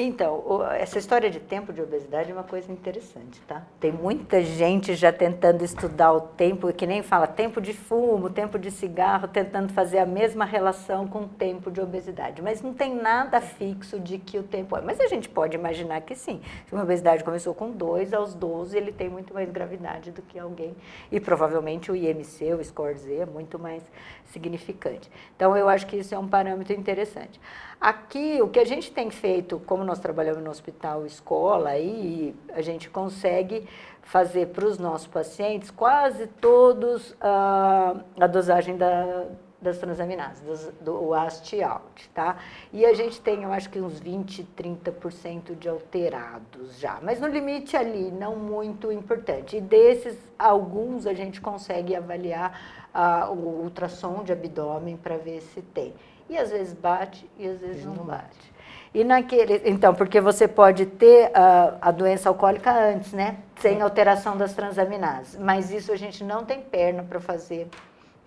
Então, 0.00 0.64
essa 0.74 0.96
história 0.96 1.28
de 1.28 1.40
tempo 1.40 1.72
de 1.72 1.82
obesidade 1.82 2.30
é 2.30 2.32
uma 2.32 2.44
coisa 2.44 2.70
interessante, 2.70 3.40
tá? 3.48 3.66
Tem 3.80 3.90
muita 3.90 4.40
gente 4.40 4.94
já 4.94 5.12
tentando 5.12 5.64
estudar 5.64 6.12
o 6.12 6.20
tempo, 6.20 6.72
que 6.72 6.86
nem 6.86 7.02
fala 7.02 7.26
tempo 7.26 7.60
de 7.60 7.72
fumo, 7.72 8.30
tempo 8.30 8.60
de 8.60 8.70
cigarro, 8.70 9.26
tentando 9.26 9.72
fazer 9.72 9.98
a 9.98 10.06
mesma 10.06 10.44
relação 10.44 11.08
com 11.08 11.22
o 11.22 11.28
tempo 11.28 11.68
de 11.68 11.80
obesidade. 11.80 12.40
Mas 12.40 12.62
não 12.62 12.72
tem 12.72 12.94
nada 12.94 13.40
fixo 13.40 13.98
de 13.98 14.18
que 14.18 14.38
o 14.38 14.44
tempo 14.44 14.76
é. 14.76 14.80
Mas 14.80 15.00
a 15.00 15.08
gente 15.08 15.28
pode 15.28 15.56
imaginar 15.56 16.00
que 16.02 16.14
sim. 16.14 16.40
Se 16.68 16.72
uma 16.72 16.84
obesidade 16.84 17.24
começou 17.24 17.52
com 17.52 17.68
2, 17.72 18.14
aos 18.14 18.34
12 18.34 18.76
ele 18.76 18.92
tem 18.92 19.08
muito 19.08 19.34
mais 19.34 19.50
gravidade 19.50 20.12
do 20.12 20.22
que 20.22 20.38
alguém. 20.38 20.76
E 21.10 21.18
provavelmente 21.18 21.90
o 21.90 21.96
IMC, 21.96 22.54
o 22.54 22.64
score 22.64 22.96
Z, 22.96 23.12
é 23.16 23.26
muito 23.26 23.58
mais 23.58 23.82
significante. 24.26 25.10
Então, 25.34 25.56
eu 25.56 25.68
acho 25.68 25.88
que 25.88 25.96
isso 25.96 26.14
é 26.14 26.18
um 26.20 26.28
parâmetro 26.28 26.72
interessante. 26.72 27.40
Aqui, 27.80 28.42
o 28.42 28.48
que 28.48 28.58
a 28.58 28.64
gente 28.64 28.90
tem 28.90 29.08
feito, 29.08 29.60
como 29.64 29.87
nós 29.88 29.98
trabalhamos 29.98 30.42
no 30.42 30.50
hospital 30.50 31.06
escola, 31.06 31.70
aí 31.70 32.36
a 32.52 32.60
gente 32.60 32.88
consegue 32.90 33.66
fazer 34.02 34.48
para 34.48 34.66
os 34.66 34.78
nossos 34.78 35.06
pacientes 35.06 35.70
quase 35.70 36.26
todos 36.26 37.12
uh, 37.12 38.04
a 38.20 38.26
dosagem 38.26 38.76
da, 38.76 39.24
das 39.60 39.78
transaminases, 39.78 40.70
do, 40.80 40.92
do 40.92 41.14
AST-ALT, 41.14 42.08
tá? 42.14 42.36
E 42.72 42.84
a 42.86 42.92
gente 42.92 43.20
tem, 43.20 43.42
eu 43.42 43.52
acho 43.52 43.70
que 43.70 43.80
uns 43.80 43.98
20, 43.98 44.46
30% 44.56 45.58
de 45.58 45.68
alterados 45.68 46.78
já, 46.78 46.98
mas 47.02 47.20
no 47.20 47.26
limite 47.26 47.76
ali, 47.76 48.10
não 48.10 48.36
muito 48.36 48.92
importante. 48.92 49.56
E 49.56 49.60
desses, 49.60 50.16
alguns 50.38 51.06
a 51.06 51.14
gente 51.14 51.40
consegue 51.40 51.96
avaliar 51.96 52.88
uh, 52.94 53.32
o 53.32 53.62
ultrassom 53.62 54.22
de 54.22 54.32
abdômen 54.32 54.96
para 54.96 55.16
ver 55.16 55.40
se 55.40 55.62
tem 55.62 55.94
e 56.28 56.36
às 56.36 56.50
vezes 56.50 56.74
bate 56.74 57.28
e 57.38 57.48
às 57.48 57.60
vezes 57.60 57.84
não, 57.84 57.94
não 57.94 58.04
bate. 58.04 58.47
E 58.94 59.04
naquele, 59.04 59.62
então, 59.66 59.94
porque 59.94 60.20
você 60.20 60.48
pode 60.48 60.86
ter 60.86 61.30
a, 61.34 61.74
a 61.80 61.90
doença 61.90 62.28
alcoólica 62.28 62.72
antes, 62.72 63.12
né? 63.12 63.36
Sem 63.60 63.82
alteração 63.82 64.36
das 64.36 64.54
transaminases. 64.54 65.38
Mas 65.38 65.70
isso 65.70 65.92
a 65.92 65.96
gente 65.96 66.24
não 66.24 66.44
tem 66.44 66.60
perna 66.60 67.02
para 67.02 67.20
fazer 67.20 67.68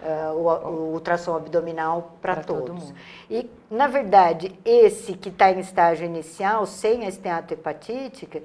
uh, 0.02 0.34
o, 0.34 0.48
o, 0.48 0.94
ultrassom 0.94 1.36
abdominal 1.36 2.16
para 2.22 2.36
todos. 2.38 2.86
Todo 2.86 2.96
e, 3.30 3.50
na 3.70 3.88
verdade, 3.88 4.58
esse 4.64 5.14
que 5.14 5.30
está 5.30 5.52
em 5.52 5.60
estágio 5.60 6.06
inicial, 6.06 6.66
sem 6.66 7.06
a 7.06 7.10
esteatohepatítica, 7.10 8.42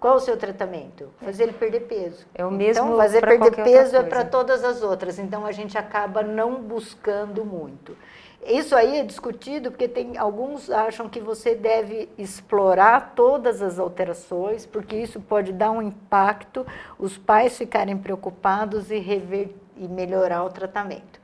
qual 0.00 0.16
o 0.16 0.20
seu 0.20 0.36
tratamento? 0.36 1.10
Fazer 1.22 1.42
ele 1.42 1.52
perder 1.52 1.80
peso. 1.80 2.26
É 2.34 2.44
o 2.44 2.50
mesmo. 2.50 2.84
Então, 2.84 2.96
fazer 2.96 3.20
perder 3.20 3.62
peso 3.62 3.96
é 3.96 4.02
para 4.02 4.24
todas 4.24 4.64
as 4.64 4.82
outras. 4.82 5.18
Então, 5.18 5.44
a 5.44 5.52
gente 5.52 5.76
acaba 5.76 6.22
não 6.22 6.54
buscando 6.54 7.44
muito. 7.44 7.94
Isso 8.44 8.74
aí 8.74 8.98
é 8.98 9.04
discutido 9.04 9.70
porque 9.70 9.86
tem 9.86 10.16
alguns 10.16 10.70
acham 10.70 11.08
que 11.08 11.20
você 11.20 11.54
deve 11.54 12.08
explorar 12.16 13.12
todas 13.14 13.60
as 13.60 13.78
alterações, 13.78 14.64
porque 14.64 14.96
isso 14.96 15.20
pode 15.20 15.52
dar 15.52 15.70
um 15.70 15.82
impacto, 15.82 16.66
os 16.98 17.18
pais 17.18 17.58
ficarem 17.58 17.98
preocupados 17.98 18.90
e 18.90 18.98
rever 18.98 19.50
e 19.76 19.86
melhorar 19.86 20.42
o 20.44 20.48
tratamento. 20.48 21.20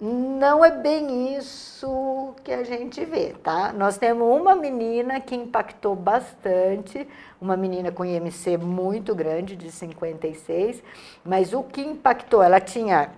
Não 0.00 0.64
é 0.64 0.70
bem 0.70 1.36
isso 1.36 2.34
que 2.42 2.50
a 2.50 2.64
gente 2.64 3.04
vê, 3.04 3.34
tá? 3.42 3.70
Nós 3.74 3.98
temos 3.98 4.26
uma 4.34 4.56
menina 4.56 5.20
que 5.20 5.34
impactou 5.34 5.94
bastante, 5.94 7.06
uma 7.38 7.54
menina 7.54 7.92
com 7.92 8.02
IMC 8.02 8.56
muito 8.56 9.14
grande, 9.14 9.54
de 9.54 9.70
56, 9.70 10.82
mas 11.22 11.52
o 11.52 11.62
que 11.62 11.82
impactou, 11.82 12.42
ela 12.42 12.58
tinha 12.60 13.10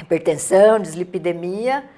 hipertensão, 0.00 0.78
dislipidemia, 0.78 1.90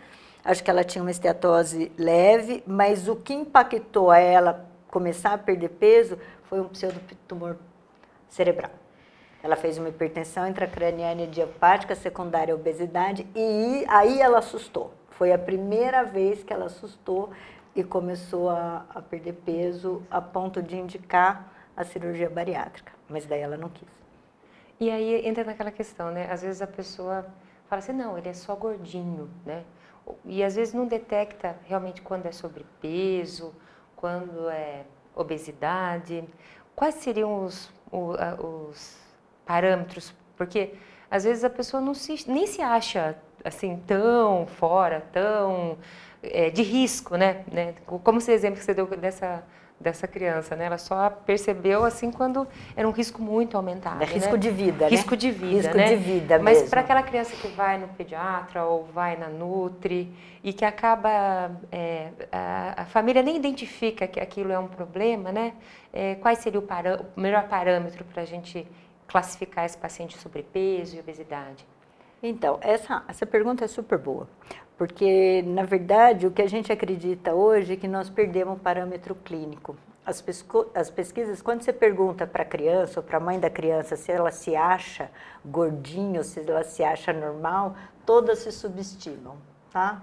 Acho 0.45 0.63
que 0.63 0.71
ela 0.71 0.85
tinha 0.85 1.03
uma 1.03 1.11
esteatose 1.11 1.91
leve, 1.99 2.63
mas 2.67 3.09
o 3.09 3.17
que 3.17 3.33
impactou 3.33 4.11
a 4.11 4.19
ela 4.19 4.69
começar 4.89 5.33
a 5.33 5.39
perder 5.39 5.71
peso 5.71 6.19
foi 6.45 6.61
um 6.61 6.69
pseudotumor 6.69 7.57
cerebral. 8.29 8.71
Ela 9.43 9.57
fez 9.57 9.79
uma 9.79 9.89
hipertensão 9.89 10.47
intracraniana 10.47 11.23
idiopática 11.23 11.95
secundária 11.95 12.53
à 12.53 12.57
obesidade 12.57 13.27
e 13.35 13.85
aí 13.89 14.21
ela 14.21 14.39
assustou. 14.39 14.93
Foi 15.11 15.33
a 15.33 15.39
primeira 15.39 16.03
vez 16.03 16.43
que 16.43 16.53
ela 16.53 16.67
assustou 16.67 17.31
e 17.75 17.83
começou 17.83 18.51
a, 18.51 18.85
a 18.95 19.01
perder 19.01 19.35
peso 19.45 20.03
a 20.11 20.21
ponto 20.21 20.63
de 20.63 20.77
indicar 20.77 21.53
a 21.77 21.85
cirurgia 21.85 22.29
bariátrica. 22.29 22.93
Mas 23.09 23.27
daí 23.27 23.41
ela 23.41 23.57
não 23.57 23.69
quis. 23.69 23.89
E 24.79 24.91
aí 24.91 25.27
entra 25.27 25.45
naquela 25.45 25.71
questão, 25.71 26.11
né? 26.11 26.29
Às 26.31 26.43
vezes 26.43 26.61
a 26.61 26.67
pessoa 26.67 27.27
fala 27.69 27.81
assim, 27.81 27.93
não, 27.93 28.19
ele 28.19 28.29
é 28.29 28.35
só 28.35 28.55
gordinho, 28.55 29.31
né? 29.45 29.65
E 30.25 30.43
às 30.43 30.57
vezes 30.57 30.75
não 30.75 30.87
detecta 30.87 31.57
realmente 31.65 32.03
quando 32.03 32.27
é 32.27 32.33
sobrepeso, 32.33 33.55
quando 33.97 34.49
é 34.49 34.85
obesidade. 35.15 36.25
Quais 36.75 36.97
seriam 36.97 37.45
os, 37.45 37.73
os 37.93 38.99
parâmetros? 39.47 40.15
Porque 40.37 40.75
às 41.11 41.25
vezes 41.25 41.45
a 41.45 41.51
pessoa 41.51 41.81
não 41.81 41.95
se, 41.95 42.29
nem 42.29 42.47
se 42.47 42.61
acha 42.61 43.17
assim 43.45 43.83
tão 43.87 44.47
fora, 44.47 45.07
tão 45.13 45.79
é, 46.23 46.51
de 46.51 46.63
risco, 46.63 47.17
né? 47.17 47.45
né? 47.51 47.75
Como 47.87 48.19
esse 48.19 48.33
exemplo 48.33 48.59
que 48.59 48.65
você 48.65 48.75
deu 48.75 48.87
dessa 48.87 49.45
dessa 49.85 50.09
criança, 50.09 50.57
né? 50.57 50.65
Ela 50.65 50.79
só 50.79 51.11
percebeu 51.11 51.85
assim 51.85 52.11
quando 52.11 52.49
era 52.75 52.89
um 52.89 52.91
risco 52.91 53.23
muito 53.23 53.57
aumentado. 53.57 54.03
É 54.03 54.07
risco 54.07 54.33
né? 54.33 54.39
de 54.39 54.51
vida, 54.51 54.89
Risco 54.89 55.11
né? 55.11 55.17
de 55.17 55.31
vida, 55.31 55.57
Risco 55.57 55.77
né? 55.77 55.89
de 55.89 55.97
vida 55.97 56.39
Mas 56.39 56.69
para 56.69 56.81
aquela 56.81 57.03
criança 57.03 57.37
que 57.37 57.49
vai 57.49 57.79
no 57.79 57.87
pediatra 57.89 58.65
ou 58.65 58.85
vai 58.87 59.17
na 59.17 59.29
Nutri 59.29 60.11
e 60.43 60.53
que 60.53 60.65
acaba 60.65 61.53
é, 61.71 62.09
a, 62.33 62.83
a, 62.83 62.85
família 62.87 63.23
nem 63.23 63.37
identifica 63.37 64.07
que 64.07 64.19
aquilo 64.19 64.51
é 64.51 64.59
um 64.59 64.69
problema, 64.69 65.31
né? 65.31 65.53
É, 65.93 66.15
qual 66.17 66.35
seria 66.35 66.59
o, 66.59 66.65
o 67.17 67.21
melhor 67.21 67.47
parâmetro 67.47 68.05
para 68.07 68.23
a 68.23 68.27
gente 68.27 68.67
classificar 69.07 69.65
esse 69.67 69.77
paciente 69.77 70.19
sobrepeso 70.19 70.97
e 70.97 71.01
obesidade? 71.01 71.65
Então, 72.27 72.59
essa, 72.63 73.05
essa 73.07 73.27
pergunta 73.27 73.67
é 73.67 73.69
super 73.69 73.99
boa, 73.99 74.27
porque, 74.79 75.43
na 75.47 75.63
verdade, 75.63 76.27
o 76.27 76.31
que 76.31 76.41
a 76.41 76.49
gente 76.49 76.73
acredita 76.73 77.35
hoje 77.35 77.75
é 77.75 77.77
que 77.77 77.87
nós 77.87 78.09
perdemos 78.09 78.57
o 78.57 78.59
parâmetro 78.59 79.15
clínico. 79.15 79.77
As, 80.07 80.25
as 80.75 80.89
pesquisas, 80.89 81.43
quando 81.43 81.61
você 81.61 81.71
pergunta 81.71 82.27
para 82.27 82.43
a 82.43 82.47
criança 82.47 83.01
ou 83.01 83.05
para 83.05 83.19
a 83.19 83.21
mãe 83.21 83.39
da 83.39 83.51
criança 83.51 83.95
se 83.95 84.11
ela 84.11 84.31
se 84.31 84.57
acha 84.57 85.11
gordinha 85.45 86.21
ou 86.21 86.25
se 86.25 86.41
ela 86.41 86.65
se 86.65 86.83
acha 86.83 87.13
normal, 87.13 87.77
todas 88.07 88.39
se 88.39 88.51
subestimam, 88.51 89.37
tá? 89.71 90.03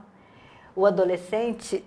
O 0.75 0.85
adolescente 0.85 1.83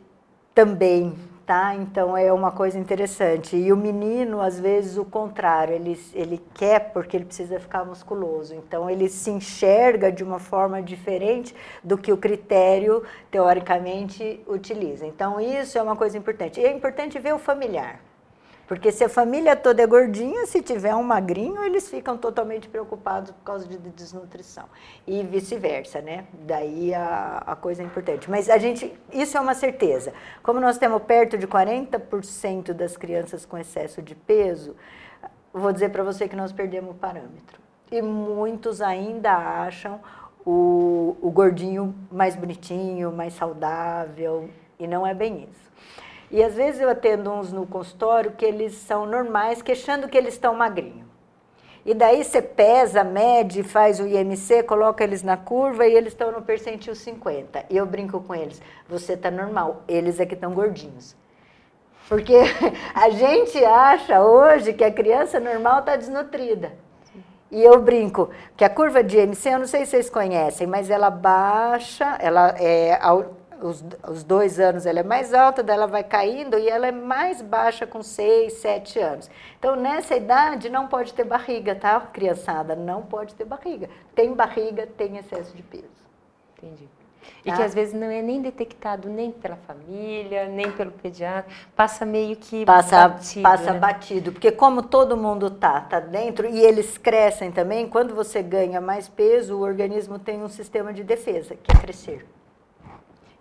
também, 0.53 1.17
tá? 1.47 1.75
Então 1.75 2.17
é 2.17 2.33
uma 2.33 2.51
coisa 2.51 2.79
interessante. 2.79 3.57
E 3.57 3.73
o 3.73 3.77
menino, 3.77 4.41
às 4.41 4.59
vezes, 4.59 4.97
o 4.97 5.05
contrário, 5.05 5.75
ele, 5.75 5.99
ele 6.13 6.43
quer 6.55 6.93
porque 6.93 7.17
ele 7.17 7.25
precisa 7.25 7.59
ficar 7.61 7.85
musculoso. 7.85 8.55
Então 8.55 8.89
ele 8.89 9.09
se 9.09 9.31
enxerga 9.31 10.11
de 10.11 10.25
uma 10.25 10.39
forma 10.39 10.83
diferente 10.83 11.55
do 11.83 11.97
que 11.97 12.13
o 12.13 12.17
critério, 12.17 13.03
teoricamente, 13.31 14.41
utiliza. 14.47 15.07
Então 15.07 15.41
isso 15.41 15.79
é 15.79 15.83
uma 15.83 15.97
coisa 15.97 16.19
importante. 16.19 16.61
E 16.61 16.65
é 16.65 16.73
importante 16.73 17.19
ver 17.19 17.35
o 17.35 17.39
familiar. 17.39 18.01
Porque 18.67 18.91
se 18.91 19.05
a 19.05 19.09
família 19.09 19.55
toda 19.55 19.83
é 19.83 19.87
gordinha, 19.87 20.47
se 20.47 20.63
tiver 20.63 20.95
um 20.95 21.03
magrinho, 21.03 21.63
eles 21.63 21.89
ficam 21.89 22.17
totalmente 22.17 22.69
preocupados 22.69 23.31
por 23.31 23.43
causa 23.45 23.69
de 23.69 23.77
desnutrição. 23.77 24.65
E 25.07 25.23
vice-versa, 25.23 26.01
né? 26.01 26.25
Daí 26.33 26.95
a, 26.95 27.43
a 27.47 27.57
coisa 27.57 27.83
é 27.83 27.85
importante. 27.85 28.31
Mas 28.31 28.49
a 28.49 28.57
gente, 28.57 28.93
isso 29.13 29.37
é 29.37 29.41
uma 29.41 29.55
certeza. 29.55 30.15
Como 30.43 30.61
nós 30.61 30.79
temos 30.79 31.03
perto 31.03 31.37
de 31.37 31.47
40% 31.47 32.73
das 32.73 32.97
crianças 32.97 33.45
com 33.45 33.59
excesso 33.59 34.01
de 34.01 34.15
peso, 34.15 34.75
vou 35.53 35.73
dizer 35.73 35.91
para 35.91 36.03
você 36.03 36.27
que 36.27 36.37
nós 36.37 36.53
perdemos 36.53 36.93
o 36.93 36.95
parâmetro. 36.95 37.61
E 37.93 38.01
muitos 38.01 38.81
ainda 38.81 39.33
acham 39.33 40.01
o, 40.45 41.17
o 41.21 41.31
gordinho 41.31 41.95
mais 42.11 42.35
bonitinho, 42.35 43.13
mais 43.13 43.35
saudável, 43.35 44.49
e 44.79 44.87
não 44.87 45.07
é 45.07 45.15
bem 45.15 45.49
isso. 45.51 45.73
E 46.31 46.43
às 46.43 46.55
vezes 46.55 46.81
eu 46.81 46.89
atendo 46.89 47.31
uns 47.31 47.53
no 47.53 47.67
consultório 47.67 48.33
que 48.33 48.45
eles 48.45 48.75
são 48.75 49.07
normais, 49.07 49.63
queixando 49.63 50.09
que 50.09 50.17
eles 50.17 50.35
estão 50.35 50.55
magrinhos. 50.55 51.15
E 51.87 51.93
daí 51.93 52.25
você 52.25 52.41
pesa, 52.41 53.05
mede, 53.05 53.63
faz 53.63 54.01
o 54.01 54.07
IMC, 54.07 54.63
coloca 54.63 55.05
eles 55.05 55.23
na 55.23 55.37
curva 55.37 55.87
e 55.87 55.95
eles 55.95 56.15
estão 56.15 56.33
no 56.33 56.41
percentil 56.41 56.95
50. 56.95 57.67
E 57.69 57.77
eu 57.77 57.85
brinco 57.85 58.21
com 58.21 58.35
eles, 58.35 58.61
você 58.89 59.13
está 59.13 59.31
normal, 59.31 59.83
eles 59.87 60.19
é 60.19 60.25
que 60.25 60.35
estão 60.35 60.55
gordinhos. 60.55 61.15
Porque 62.09 62.35
a 62.95 63.11
gente 63.11 63.63
acha 63.63 64.23
hoje 64.23 64.73
que 64.73 64.85
a 64.85 64.91
criança 64.91 65.39
normal 65.39 65.81
está 65.81 65.97
desnutrida. 65.97 66.73
E 67.51 67.63
eu 67.63 67.81
brinco 67.81 68.31
que 68.57 68.65
a 68.65 68.71
curva 68.71 69.05
de 69.05 69.19
IMC, 69.19 69.49
eu 69.49 69.59
não 69.59 69.67
sei 69.67 69.85
se 69.85 69.93
vocês 69.93 70.11
conhecem, 70.11 70.67
mas 70.67 70.91
ela 70.91 71.11
baixa, 71.11 72.17
ela 72.19 72.55
é 72.59 72.99
os, 73.67 73.85
os 74.09 74.23
dois 74.23 74.61
anos 74.61 74.87
ela 74.87 75.01
é 75.01 75.03
mais 75.03 75.33
alta, 75.33 75.63
daí 75.63 75.77
ela 75.77 75.87
vai 75.87 76.05
caindo 76.05 76.59
e 76.59 76.69
ela 76.69 76.87
é 76.87 76.93
mais 76.93 77.41
baixa 77.41 77.87
com 77.87 78.03
seis, 78.03 78.55
sete 78.55 78.99
anos. 78.99 79.31
Então, 79.59 79.75
nessa 79.77 80.15
idade, 80.15 80.69
não 80.69 80.87
pode 80.87 81.15
ter 81.15 81.25
barriga, 81.25 81.75
tá, 81.75 81.99
criançada? 82.01 82.77
Não 82.77 83.03
pode 83.03 83.35
ter 83.35 83.45
barriga. 83.45 83.89
Tem 84.15 84.33
barriga, 84.35 84.87
tem 84.87 85.17
excesso 85.17 85.57
de 85.57 85.63
peso. 85.63 85.85
Entendi. 86.59 86.89
E 87.45 87.51
tá? 87.51 87.57
que 87.57 87.63
às 87.63 87.75
vezes 87.75 87.95
não 87.95 88.11
é 88.11 88.21
nem 88.21 88.43
detectado 88.43 89.09
nem 89.09 89.31
pela 89.31 89.57
família, 89.57 90.47
nem 90.47 90.71
pelo 90.71 90.91
pediatra, 90.91 91.51
passa 91.75 92.05
meio 92.05 92.37
que 92.37 92.65
passa 92.65 93.09
batido. 93.09 93.43
Passa 93.43 93.73
né? 93.73 93.79
batido, 93.79 94.33
porque 94.33 94.53
como 94.53 94.83
todo 94.83 95.17
mundo 95.17 95.51
tá, 95.51 95.81
tá 95.81 96.01
dentro, 96.01 96.47
e 96.47 96.61
eles 96.61 96.99
crescem 96.99 97.51
também, 97.51 97.89
quando 97.89 98.15
você 98.15 98.43
ganha 98.43 98.81
mais 98.81 99.09
peso, 99.09 99.57
o 99.57 99.61
organismo 99.61 100.19
tem 100.19 100.43
um 100.43 100.49
sistema 100.49 100.93
de 100.93 101.03
defesa, 101.03 101.57
que 101.57 101.75
é 101.75 101.81
crescer. 101.81 102.27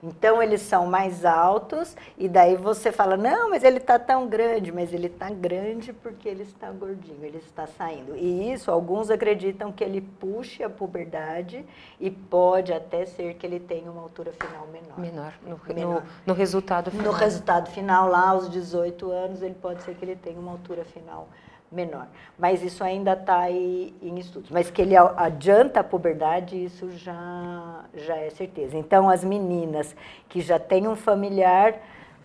Então 0.03 0.43
eles 0.43 0.61
são 0.61 0.85
mais 0.85 1.23
altos 1.23 1.95
e 2.17 2.27
daí 2.27 2.57
você 2.57 2.91
fala, 2.91 3.15
não, 3.15 3.49
mas 3.49 3.63
ele 3.63 3.77
está 3.77 3.97
tão 3.97 4.27
grande, 4.27 4.69
mas 4.69 4.93
ele 4.93 5.07
está 5.07 5.29
grande 5.29 5.93
porque 5.93 6.27
ele 6.27 6.43
está 6.43 6.69
gordinho, 6.71 7.23
ele 7.23 7.37
está 7.37 7.65
saindo. 7.65 8.13
E 8.17 8.51
isso, 8.51 8.69
alguns 8.69 9.09
acreditam 9.09 9.71
que 9.71 9.81
ele 9.81 10.01
puxe 10.01 10.61
a 10.61 10.69
puberdade 10.69 11.65
e 12.01 12.11
pode 12.11 12.73
até 12.73 13.05
ser 13.05 13.35
que 13.35 13.47
ele 13.47 13.61
tenha 13.61 13.89
uma 13.89 14.01
altura 14.01 14.33
final 14.33 14.67
menor. 14.67 14.99
Menor, 14.99 15.33
no, 15.41 15.59
menor. 15.73 16.03
no, 16.03 16.03
no 16.27 16.33
resultado 16.33 16.91
final. 16.91 17.05
No 17.05 17.11
resultado 17.13 17.71
final, 17.71 18.09
lá 18.09 18.29
aos 18.31 18.49
18 18.49 19.09
anos, 19.09 19.41
ele 19.41 19.55
pode 19.55 19.83
ser 19.83 19.95
que 19.95 20.03
ele 20.03 20.17
tenha 20.17 20.37
uma 20.39 20.51
altura 20.51 20.83
final 20.83 21.29
menor 21.29 21.52
menor. 21.73 22.07
Mas 22.37 22.63
isso 22.63 22.83
ainda 22.83 23.13
está 23.13 23.49
em 23.49 24.17
estudos. 24.17 24.49
Mas 24.49 24.69
que 24.69 24.81
ele 24.81 24.95
adianta 24.95 25.79
a 25.79 25.83
puberdade, 25.83 26.63
isso 26.63 26.91
já, 26.91 27.85
já 27.93 28.15
é 28.15 28.29
certeza. 28.29 28.77
Então, 28.77 29.09
as 29.09 29.23
meninas 29.23 29.95
que 30.29 30.41
já 30.41 30.59
têm 30.59 30.87
um 30.87 30.95
familiar 30.95 31.75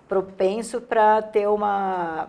propenso 0.09 0.81
para 0.81 1.21
ter 1.23 1.47
uma 1.49 2.29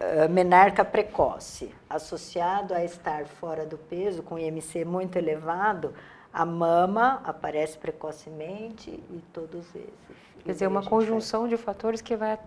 uh, 0.00 0.28
menarca 0.30 0.84
precoce, 0.84 1.74
associado 1.88 2.74
a 2.74 2.84
estar 2.84 3.24
fora 3.24 3.64
do 3.64 3.78
peso, 3.78 4.22
com 4.22 4.38
IMC 4.38 4.84
muito 4.84 5.16
elevado, 5.16 5.94
a 6.32 6.44
mama 6.44 7.22
aparece 7.24 7.78
precocemente 7.78 8.90
e 8.90 9.22
todos 9.32 9.74
esses. 9.74 10.26
Quer 10.44 10.52
dizer, 10.52 10.66
uma 10.66 10.82
conjunção 10.82 11.48
de 11.48 11.56
fatores 11.56 12.00
que 12.00 12.14
vai 12.14 12.38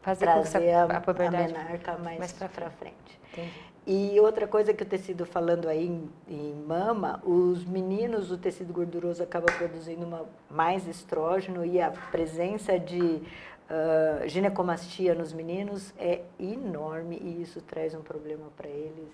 fazer 0.00 0.26
com 0.26 0.42
que 0.42 0.70
a, 0.70 0.84
a, 0.84 0.86
a 0.86 1.30
menarca 1.30 1.98
mais, 1.98 2.18
mais 2.18 2.32
para 2.32 2.70
frente. 2.70 3.23
Entendi. 3.34 3.74
E 3.86 4.18
outra 4.18 4.48
coisa 4.48 4.72
que 4.72 4.82
o 4.82 4.86
tecido 4.86 5.26
falando 5.26 5.68
aí 5.68 5.86
em, 5.86 6.08
em, 6.26 6.54
mama, 6.66 7.20
os 7.22 7.66
meninos, 7.66 8.30
o 8.30 8.38
tecido 8.38 8.72
gorduroso 8.72 9.22
acaba 9.22 9.46
produzindo 9.52 10.06
uma, 10.06 10.24
mais 10.50 10.86
estrógeno 10.86 11.66
e 11.66 11.78
a 11.78 11.90
presença 11.90 12.78
de 12.78 12.98
uh, 12.98 14.26
ginecomastia 14.26 15.14
nos 15.14 15.34
meninos 15.34 15.92
é 15.98 16.22
enorme 16.40 17.18
e 17.22 17.42
isso 17.42 17.60
traz 17.60 17.94
um 17.94 18.00
problema 18.00 18.46
para 18.56 18.68
eles, 18.68 19.10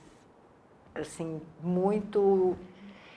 assim, 0.94 1.40
muito 1.60 2.56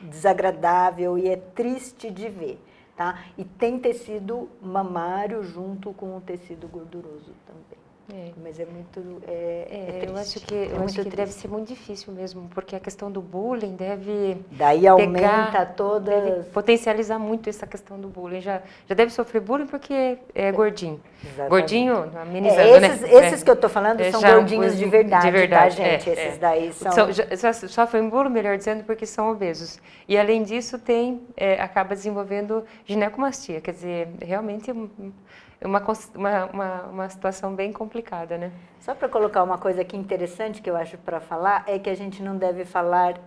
desagradável 0.02 1.20
e 1.20 1.30
é 1.30 1.38
triste 1.38 2.10
de 2.10 2.30
ver, 2.30 2.60
tá? 2.98 3.26
E 3.38 3.46
tem 3.46 3.78
tecido 3.78 4.50
mamário 4.60 5.44
junto 5.44 5.94
com 5.94 6.18
o 6.18 6.22
tecido 6.22 6.68
gorduroso 6.68 7.32
também. 7.46 7.84
É. 8.12 8.32
Mas 8.44 8.60
é 8.60 8.66
muito. 8.66 9.24
É, 9.26 9.32
é, 9.32 10.06
é 10.06 10.10
eu 10.10 10.18
acho 10.18 10.40
que, 10.42 10.54
eu 10.54 10.82
é 10.82 10.84
acho 10.84 11.04
que 11.04 11.10
deve 11.10 11.32
ser 11.32 11.48
muito 11.48 11.70
difícil 11.70 12.12
mesmo, 12.12 12.50
porque 12.54 12.76
a 12.76 12.80
questão 12.80 13.10
do 13.10 13.22
bullying 13.22 13.76
deve. 13.76 14.38
Daí 14.52 14.86
aumenta 14.86 15.14
pegar, 15.14 15.74
todas. 15.74 16.46
Potencializar 16.48 17.18
muito 17.18 17.50
essa 17.50 17.66
questão 17.66 17.98
do 17.98 18.10
bullying. 18.10 18.42
Já, 18.42 18.62
já 18.88 18.96
deve 18.96 19.12
sofrer 19.12 19.42
bullying 19.42 19.68
porque 19.68 20.18
é 20.36 20.52
gordinho. 20.52 21.00
Exatamente. 21.24 21.50
Gordinho, 21.50 22.12
amenizando, 22.22 22.62
é, 22.62 22.78
esses, 22.78 23.02
né? 23.02 23.14
Esses 23.14 23.44
que 23.44 23.50
eu 23.50 23.54
estou 23.54 23.70
falando 23.70 24.04
são 24.12 24.22
gordinhos 24.22 24.78
de 24.78 24.86
verdade, 24.86 25.26
de 25.26 25.32
verdade, 25.32 25.78
tá, 25.78 25.84
gente? 25.84 26.10
esses 26.10 26.38
daí 26.38 26.74
são. 26.74 26.92
são 26.92 27.12
já, 27.12 27.54
sofrem 27.54 28.10
bullying, 28.10 28.30
melhor 28.30 28.58
dizendo, 28.58 28.84
porque 28.84 29.06
são 29.06 29.32
obesos. 29.32 29.80
E 30.10 30.18
além 30.18 30.44
disso, 30.44 30.78
tem, 30.78 31.22
acaba 31.58 31.96
desenvolvendo 31.96 32.66
ginecomastia. 32.86 33.62
Quer 33.62 33.72
dizer, 33.72 34.08
realmente 34.22 34.70
uma, 35.66 35.84
uma, 36.16 36.46
uma, 36.46 36.82
uma 36.84 37.10
situação 37.10 37.56
bem 37.56 37.72
complicada, 37.72 38.38
né? 38.38 38.52
Só 38.80 38.94
para 38.94 39.08
colocar 39.10 39.44
uma 39.44 39.58
coisa 39.58 39.82
aqui 39.82 39.96
interessante 39.96 40.62
que 40.62 40.70
eu 40.70 40.76
acho 40.76 40.98
para 40.98 41.20
falar, 41.20 41.64
é 41.68 41.80
que 41.80 41.90
a 41.90 41.96
gente 41.96 42.22
não 42.22 42.38
deve 42.38 42.66
falar 42.66 43.20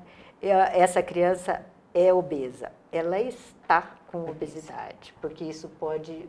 é, 0.43 0.81
essa 0.81 1.03
criança 1.03 1.65
é 1.95 2.13
obesa. 2.13 2.71
Ela 2.93 3.21
está 3.21 3.91
com 4.09 4.29
obesidade, 4.31 5.15
porque 5.21 5.45
isso 5.45 5.69
pode 5.81 6.29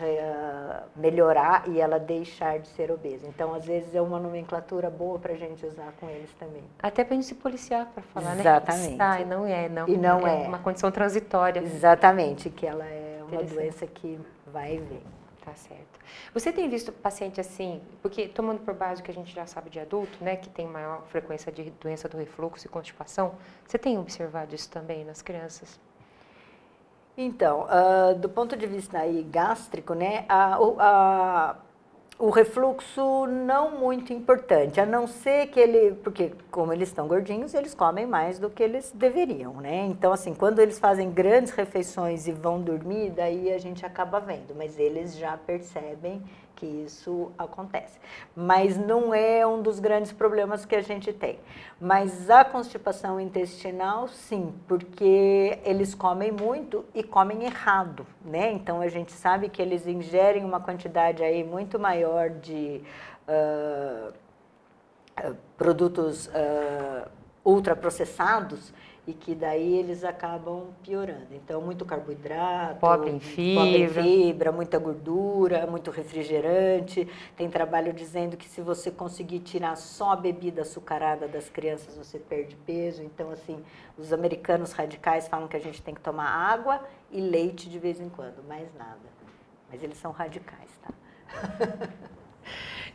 é, 0.00 0.82
melhorar 0.96 1.68
e 1.68 1.80
ela 1.80 1.98
deixar 1.98 2.58
de 2.58 2.68
ser 2.68 2.90
obesa. 2.90 3.26
Então, 3.26 3.54
às 3.54 3.64
vezes, 3.64 3.94
é 3.94 4.00
uma 4.00 4.18
nomenclatura 4.18 4.90
boa 4.90 5.18
para 5.18 5.32
a 5.32 5.36
gente 5.36 5.64
usar 5.64 5.92
com 6.00 6.08
eles 6.08 6.32
também. 6.38 6.62
Até 6.82 7.04
para 7.04 7.14
a 7.14 7.16
gente 7.16 7.26
se 7.26 7.34
policiar 7.34 7.86
para 7.86 8.02
falar, 8.02 8.38
Exatamente. 8.38 8.86
né? 8.86 8.92
Está, 8.92 9.20
e 9.20 9.24
não 9.24 9.46
é, 9.46 9.68
não. 9.68 9.88
E 9.88 9.96
não 9.96 10.26
é, 10.26 10.44
é. 10.44 10.48
uma 10.48 10.58
condição 10.58 10.90
transitória. 10.90 11.60
Exatamente, 11.60 12.50
que 12.50 12.66
ela 12.66 12.84
é 12.84 13.20
uma 13.28 13.42
doença 13.42 13.86
que 13.86 14.18
vai 14.46 14.76
e 14.76 14.78
vem. 14.78 15.15
Tá 15.46 15.54
certo. 15.54 16.00
Você 16.34 16.52
tem 16.52 16.68
visto 16.68 16.90
paciente 16.90 17.40
assim, 17.40 17.80
porque 18.02 18.26
tomando 18.26 18.58
por 18.62 18.74
base 18.74 19.00
o 19.00 19.04
que 19.04 19.12
a 19.12 19.14
gente 19.14 19.32
já 19.32 19.46
sabe 19.46 19.70
de 19.70 19.78
adulto, 19.78 20.18
né, 20.20 20.34
que 20.34 20.48
tem 20.48 20.66
maior 20.66 21.04
frequência 21.06 21.52
de 21.52 21.70
doença 21.70 22.08
do 22.08 22.16
refluxo 22.16 22.66
e 22.66 22.68
constipação, 22.68 23.36
você 23.64 23.78
tem 23.78 23.96
observado 23.96 24.56
isso 24.56 24.68
também 24.68 25.04
nas 25.04 25.22
crianças? 25.22 25.78
Então, 27.16 27.68
uh, 27.68 28.18
do 28.18 28.28
ponto 28.28 28.56
de 28.56 28.66
vista 28.66 28.98
aí 28.98 29.22
gástrico, 29.22 29.94
né, 29.94 30.24
a, 30.28 30.56
a, 30.80 31.56
o 32.18 32.30
refluxo 32.30 33.26
não 33.26 33.78
muito 33.78 34.12
importante, 34.12 34.80
a 34.80 34.86
não 34.86 35.06
ser 35.06 35.48
que 35.48 35.60
ele, 35.60 35.94
porque 36.02 36.32
como 36.50 36.72
eles 36.72 36.88
estão 36.88 37.06
gordinhos, 37.06 37.52
eles 37.52 37.74
comem 37.74 38.06
mais 38.06 38.38
do 38.38 38.48
que 38.48 38.62
eles 38.62 38.90
deveriam, 38.94 39.54
né? 39.54 39.84
Então, 39.84 40.12
assim, 40.12 40.34
quando 40.34 40.60
eles 40.60 40.78
fazem 40.78 41.10
grandes 41.10 41.52
refeições 41.52 42.26
e 42.26 42.32
vão 42.32 42.60
dormir, 42.60 43.10
daí 43.10 43.52
a 43.52 43.58
gente 43.58 43.84
acaba 43.84 44.18
vendo, 44.18 44.54
mas 44.56 44.78
eles 44.78 45.16
já 45.16 45.36
percebem 45.36 46.22
que 46.56 46.66
isso 46.66 47.30
acontece. 47.38 47.98
Mas 48.34 48.76
não 48.76 49.14
é 49.14 49.46
um 49.46 49.62
dos 49.62 49.78
grandes 49.78 50.10
problemas 50.10 50.64
que 50.64 50.74
a 50.74 50.80
gente 50.80 51.12
tem. 51.12 51.38
Mas 51.80 52.28
a 52.30 52.44
constipação 52.44 53.20
intestinal, 53.20 54.08
sim, 54.08 54.52
porque 54.66 55.58
eles 55.62 55.94
comem 55.94 56.32
muito 56.32 56.84
e 56.94 57.02
comem 57.02 57.44
errado, 57.44 58.06
né? 58.24 58.50
Então 58.50 58.80
a 58.80 58.88
gente 58.88 59.12
sabe 59.12 59.48
que 59.48 59.60
eles 59.60 59.86
ingerem 59.86 60.44
uma 60.44 60.58
quantidade 60.58 61.22
aí 61.22 61.44
muito 61.44 61.78
maior 61.78 62.30
de 62.30 62.82
uh, 63.28 64.12
produtos 65.56 66.26
uh, 66.28 67.08
ultraprocessados 67.44 68.72
e 69.06 69.12
que 69.12 69.34
daí 69.34 69.76
eles 69.78 70.02
acabam 70.02 70.68
piorando. 70.82 71.28
Então, 71.30 71.60
muito 71.60 71.84
carboidrato, 71.84 72.80
pobre 72.80 73.10
em 73.10 73.20
fibra. 73.20 73.62
pobre 73.62 73.82
em 73.82 73.88
fibra, 73.88 74.52
muita 74.52 74.78
gordura, 74.78 75.66
muito 75.66 75.90
refrigerante. 75.92 77.08
Tem 77.36 77.48
trabalho 77.48 77.92
dizendo 77.92 78.36
que 78.36 78.48
se 78.48 78.60
você 78.60 78.90
conseguir 78.90 79.40
tirar 79.40 79.76
só 79.76 80.12
a 80.12 80.16
bebida 80.16 80.62
açucarada 80.62 81.28
das 81.28 81.48
crianças, 81.48 81.96
você 81.96 82.18
perde 82.18 82.56
peso. 82.56 83.02
Então, 83.02 83.30
assim, 83.30 83.62
os 83.96 84.12
americanos 84.12 84.72
radicais 84.72 85.28
falam 85.28 85.46
que 85.46 85.56
a 85.56 85.60
gente 85.60 85.80
tem 85.80 85.94
que 85.94 86.00
tomar 86.00 86.28
água 86.28 86.82
e 87.10 87.20
leite 87.20 87.70
de 87.70 87.78
vez 87.78 88.00
em 88.00 88.08
quando, 88.08 88.42
mais 88.48 88.68
nada. 88.74 89.16
Mas 89.70 89.82
eles 89.82 89.98
são 89.98 90.10
radicais, 90.10 90.70
tá? 90.82 90.92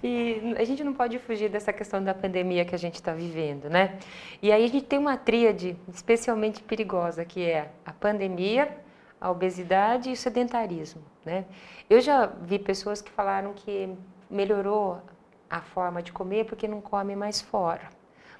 E 0.04 0.56
a 0.58 0.64
gente 0.64 0.84
não 0.84 0.94
pode 0.94 1.20
fugir 1.20 1.50
dessa 1.50 1.72
questão 1.72 2.04
da 2.04 2.14
pandemia 2.14 2.66
que 2.66 2.74
a 2.74 2.78
gente 2.78 2.96
está 2.96 3.14
vivendo, 3.14 3.70
né? 3.70 4.00
E 4.42 4.52
aí 4.52 4.64
a 4.64 4.68
gente 4.68 4.86
tem 4.86 4.98
uma 4.98 5.18
tríade 5.18 5.76
especialmente 5.94 6.64
perigosa, 6.64 7.24
que 7.24 7.44
é 7.44 7.70
a 7.86 7.94
pandemia, 7.94 8.76
a 9.20 9.30
obesidade 9.30 10.10
e 10.10 10.14
o 10.14 10.18
sedentarismo, 10.18 11.04
né? 11.24 11.46
Eu 11.90 12.02
já 12.02 12.26
vi 12.26 12.58
pessoas 12.58 13.02
que 13.02 13.12
falaram 13.12 13.54
que 13.54 13.96
melhorou 14.30 15.02
a 15.50 15.62
forma 15.62 16.02
de 16.02 16.12
comer 16.12 16.46
porque 16.46 16.68
não 16.68 16.82
come 16.82 17.16
mais 17.16 17.42
fora. 17.42 17.90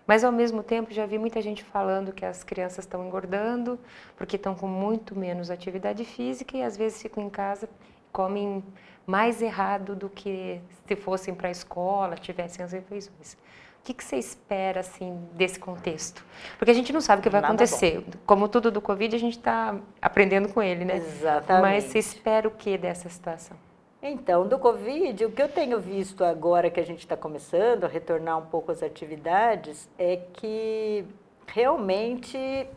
Mas 0.08 0.24
ao 0.24 0.32
mesmo 0.32 0.64
tempo 0.64 0.92
já 0.92 1.06
vi 1.06 1.20
muita 1.20 1.42
gente 1.42 1.64
falando 1.64 2.12
que 2.12 2.26
as 2.26 2.44
crianças 2.44 2.86
estão 2.86 3.06
engordando 3.06 3.80
porque 4.18 4.36
estão 4.36 4.56
com 4.56 4.68
muito 4.68 5.16
menos 5.16 5.52
atividade 5.52 6.04
física 6.04 6.58
e 6.58 6.64
às 6.64 6.76
vezes 6.76 7.02
ficam 7.02 7.24
em 7.24 7.30
casa 7.30 7.70
comem 8.12 8.64
mais 9.06 9.42
errado 9.42 9.96
do 9.96 10.10
que 10.10 10.62
se 10.88 10.96
fossem 10.96 11.34
para 11.34 11.48
a 11.48 11.52
escola, 11.52 12.16
tivessem 12.16 12.64
as 12.64 12.72
refeições. 12.72 13.34
O 13.82 13.84
que, 13.84 13.96
que, 13.96 14.04
você 14.04 14.18
espera 14.18 14.82
assim 14.82 15.28
desse 15.34 15.60
contexto? 15.60 16.24
Porque 16.60 16.70
a 16.70 16.74
gente 16.74 16.94
não 16.94 17.02
sabe 17.02 17.20
o 17.20 17.24
que 17.24 17.30
vai 17.30 17.42
Nada 17.42 17.54
acontecer. 17.54 18.02
Bom. 18.02 18.12
Como 18.28 18.48
tudo 18.48 18.70
do 18.70 18.80
Covid, 18.80 19.16
a 19.16 19.20
gente 19.20 19.38
está 19.38 19.76
aprendendo 20.00 20.50
com 20.50 20.62
ele, 20.62 20.86
né? 20.86 20.98
Exatamente. 20.98 21.62
Mas 21.64 21.84
você 21.86 21.98
espera 21.98 22.48
o 22.48 22.52
que 22.52 22.78
dessa 22.78 23.10
situação? 23.10 23.58
Então, 24.04 24.48
do 24.48 24.60
Covid, 24.60 25.26
o 25.26 25.32
que 25.32 25.42
eu 25.42 25.50
tenho 25.50 25.80
visto 25.80 26.24
agora 26.24 26.70
que 26.70 26.80
a 26.80 26.86
gente 26.86 27.00
está 27.00 27.18
começando 27.18 27.84
a 27.84 27.88
retornar 27.88 28.38
um 28.38 28.46
pouco 28.46 28.72
às 28.72 28.84
atividades 28.84 29.90
é 29.98 30.16
que 30.34 31.04
realmente 31.48 32.68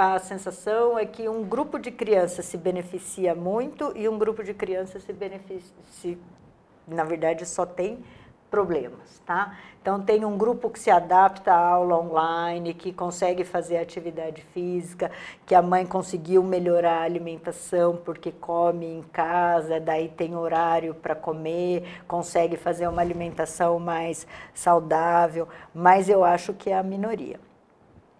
a 0.00 0.18
sensação 0.18 0.98
é 0.98 1.04
que 1.04 1.28
um 1.28 1.44
grupo 1.44 1.78
de 1.78 1.90
crianças 1.90 2.46
se 2.46 2.56
beneficia 2.56 3.34
muito 3.34 3.92
e 3.94 4.08
um 4.08 4.18
grupo 4.18 4.42
de 4.42 4.54
crianças 4.54 5.02
se 5.02 5.12
beneficia, 5.12 6.16
na 6.88 7.04
verdade, 7.04 7.44
só 7.44 7.66
tem 7.66 8.02
problemas, 8.50 9.20
tá? 9.26 9.58
Então 9.82 10.00
tem 10.00 10.24
um 10.24 10.38
grupo 10.38 10.70
que 10.70 10.78
se 10.78 10.90
adapta 10.90 11.52
à 11.52 11.68
aula 11.68 11.98
online, 11.98 12.72
que 12.72 12.92
consegue 12.94 13.44
fazer 13.44 13.76
atividade 13.76 14.40
física, 14.54 15.10
que 15.44 15.54
a 15.54 15.60
mãe 15.60 15.84
conseguiu 15.84 16.42
melhorar 16.42 17.02
a 17.02 17.04
alimentação 17.04 17.96
porque 17.96 18.32
come 18.32 18.86
em 18.86 19.02
casa, 19.02 19.78
daí 19.78 20.08
tem 20.08 20.34
horário 20.34 20.94
para 20.94 21.14
comer, 21.14 22.02
consegue 22.08 22.56
fazer 22.56 22.88
uma 22.88 23.02
alimentação 23.02 23.78
mais 23.78 24.26
saudável, 24.54 25.46
mas 25.74 26.08
eu 26.08 26.24
acho 26.24 26.54
que 26.54 26.70
é 26.70 26.78
a 26.78 26.82
minoria. 26.82 27.49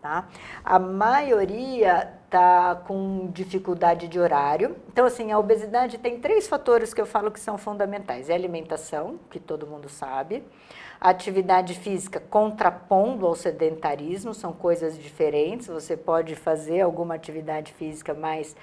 Tá? 0.01 0.27
A 0.65 0.79
maioria 0.79 2.11
está 2.25 2.75
com 2.87 3.29
dificuldade 3.33 4.09
de 4.09 4.19
horário. 4.19 4.77
Então, 4.89 5.05
assim, 5.05 5.31
a 5.31 5.39
obesidade 5.39 5.99
tem 5.99 6.19
três 6.19 6.49
fatores 6.49 6.95
que 6.95 7.01
eu 7.01 7.05
falo 7.05 7.31
que 7.31 7.39
são 7.39 7.59
fundamentais. 7.59 8.31
É 8.31 8.35
alimentação, 8.35 9.21
que 9.29 9.39
todo 9.39 9.67
mundo 9.67 9.91
sabe. 9.91 10.43
A 10.99 11.11
atividade 11.11 11.75
física 11.75 12.19
contrapondo 12.19 13.27
ao 13.27 13.35
sedentarismo, 13.35 14.33
são 14.33 14.55
coisas 14.55 14.97
diferentes. 14.97 15.67
Você 15.67 15.99
pode 15.99 16.35
fazer 16.35 16.81
alguma 16.81 17.15
atividade 17.15 17.73
física, 17.75 18.15
mas 18.15 18.57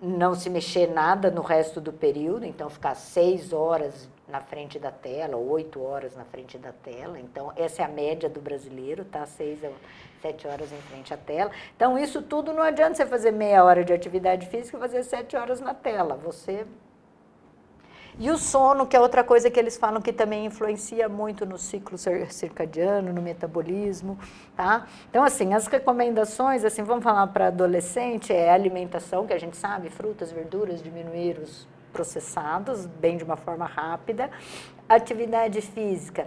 não 0.00 0.34
se 0.34 0.48
mexer 0.48 0.86
nada 0.86 1.30
no 1.30 1.42
resto 1.42 1.78
do 1.78 1.92
período. 1.92 2.46
Então, 2.46 2.70
ficar 2.70 2.94
seis 2.94 3.52
horas 3.52 4.08
na 4.30 4.40
frente 4.40 4.78
da 4.78 4.90
tela, 4.90 5.36
oito 5.36 5.82
horas 5.82 6.16
na 6.16 6.24
frente 6.24 6.56
da 6.56 6.72
tela. 6.72 7.18
Então, 7.18 7.52
essa 7.56 7.82
é 7.82 7.84
a 7.84 7.88
média 7.88 8.28
do 8.28 8.40
brasileiro, 8.40 9.04
tá? 9.04 9.26
Seis, 9.26 9.60
sete 10.22 10.46
horas 10.46 10.72
em 10.72 10.80
frente 10.82 11.12
à 11.12 11.16
tela. 11.16 11.50
Então, 11.76 11.98
isso 11.98 12.22
tudo 12.22 12.52
não 12.52 12.62
adianta 12.62 12.94
você 12.94 13.06
fazer 13.06 13.32
meia 13.32 13.64
hora 13.64 13.84
de 13.84 13.92
atividade 13.92 14.46
física 14.46 14.76
e 14.76 14.80
fazer 14.80 15.02
sete 15.02 15.36
horas 15.36 15.60
na 15.60 15.74
tela. 15.74 16.14
Você. 16.16 16.66
E 18.18 18.30
o 18.30 18.36
sono, 18.36 18.86
que 18.86 18.96
é 18.96 19.00
outra 19.00 19.24
coisa 19.24 19.50
que 19.50 19.58
eles 19.58 19.78
falam 19.78 20.02
que 20.02 20.12
também 20.12 20.44
influencia 20.44 21.08
muito 21.08 21.46
no 21.46 21.56
ciclo 21.56 21.96
circadiano, 22.28 23.12
no 23.12 23.22
metabolismo, 23.22 24.18
tá? 24.54 24.86
Então, 25.08 25.22
assim, 25.24 25.54
as 25.54 25.66
recomendações, 25.66 26.64
assim, 26.64 26.82
vamos 26.82 27.02
falar 27.02 27.26
para 27.28 27.46
adolescente, 27.46 28.32
é 28.32 28.50
alimentação, 28.50 29.26
que 29.26 29.32
a 29.32 29.38
gente 29.38 29.56
sabe, 29.56 29.88
frutas, 29.88 30.30
verduras, 30.30 30.82
diminuir 30.82 31.38
os 31.38 31.66
processados, 31.92 32.86
bem 32.86 33.16
de 33.16 33.24
uma 33.24 33.36
forma 33.36 33.66
rápida. 33.66 34.30
Atividade 34.88 35.60
física, 35.60 36.26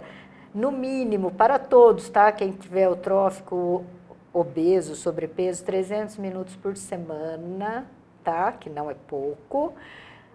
no 0.54 0.70
mínimo, 0.70 1.30
para 1.30 1.58
todos, 1.58 2.08
tá? 2.08 2.30
Quem 2.30 2.52
tiver 2.52 2.88
o 2.88 2.96
trófico 2.96 3.84
obeso, 4.32 4.94
sobrepeso, 4.96 5.64
300 5.64 6.16
minutos 6.18 6.56
por 6.56 6.76
semana, 6.76 7.86
tá? 8.22 8.52
Que 8.52 8.68
não 8.68 8.90
é 8.90 8.94
pouco. 9.06 9.72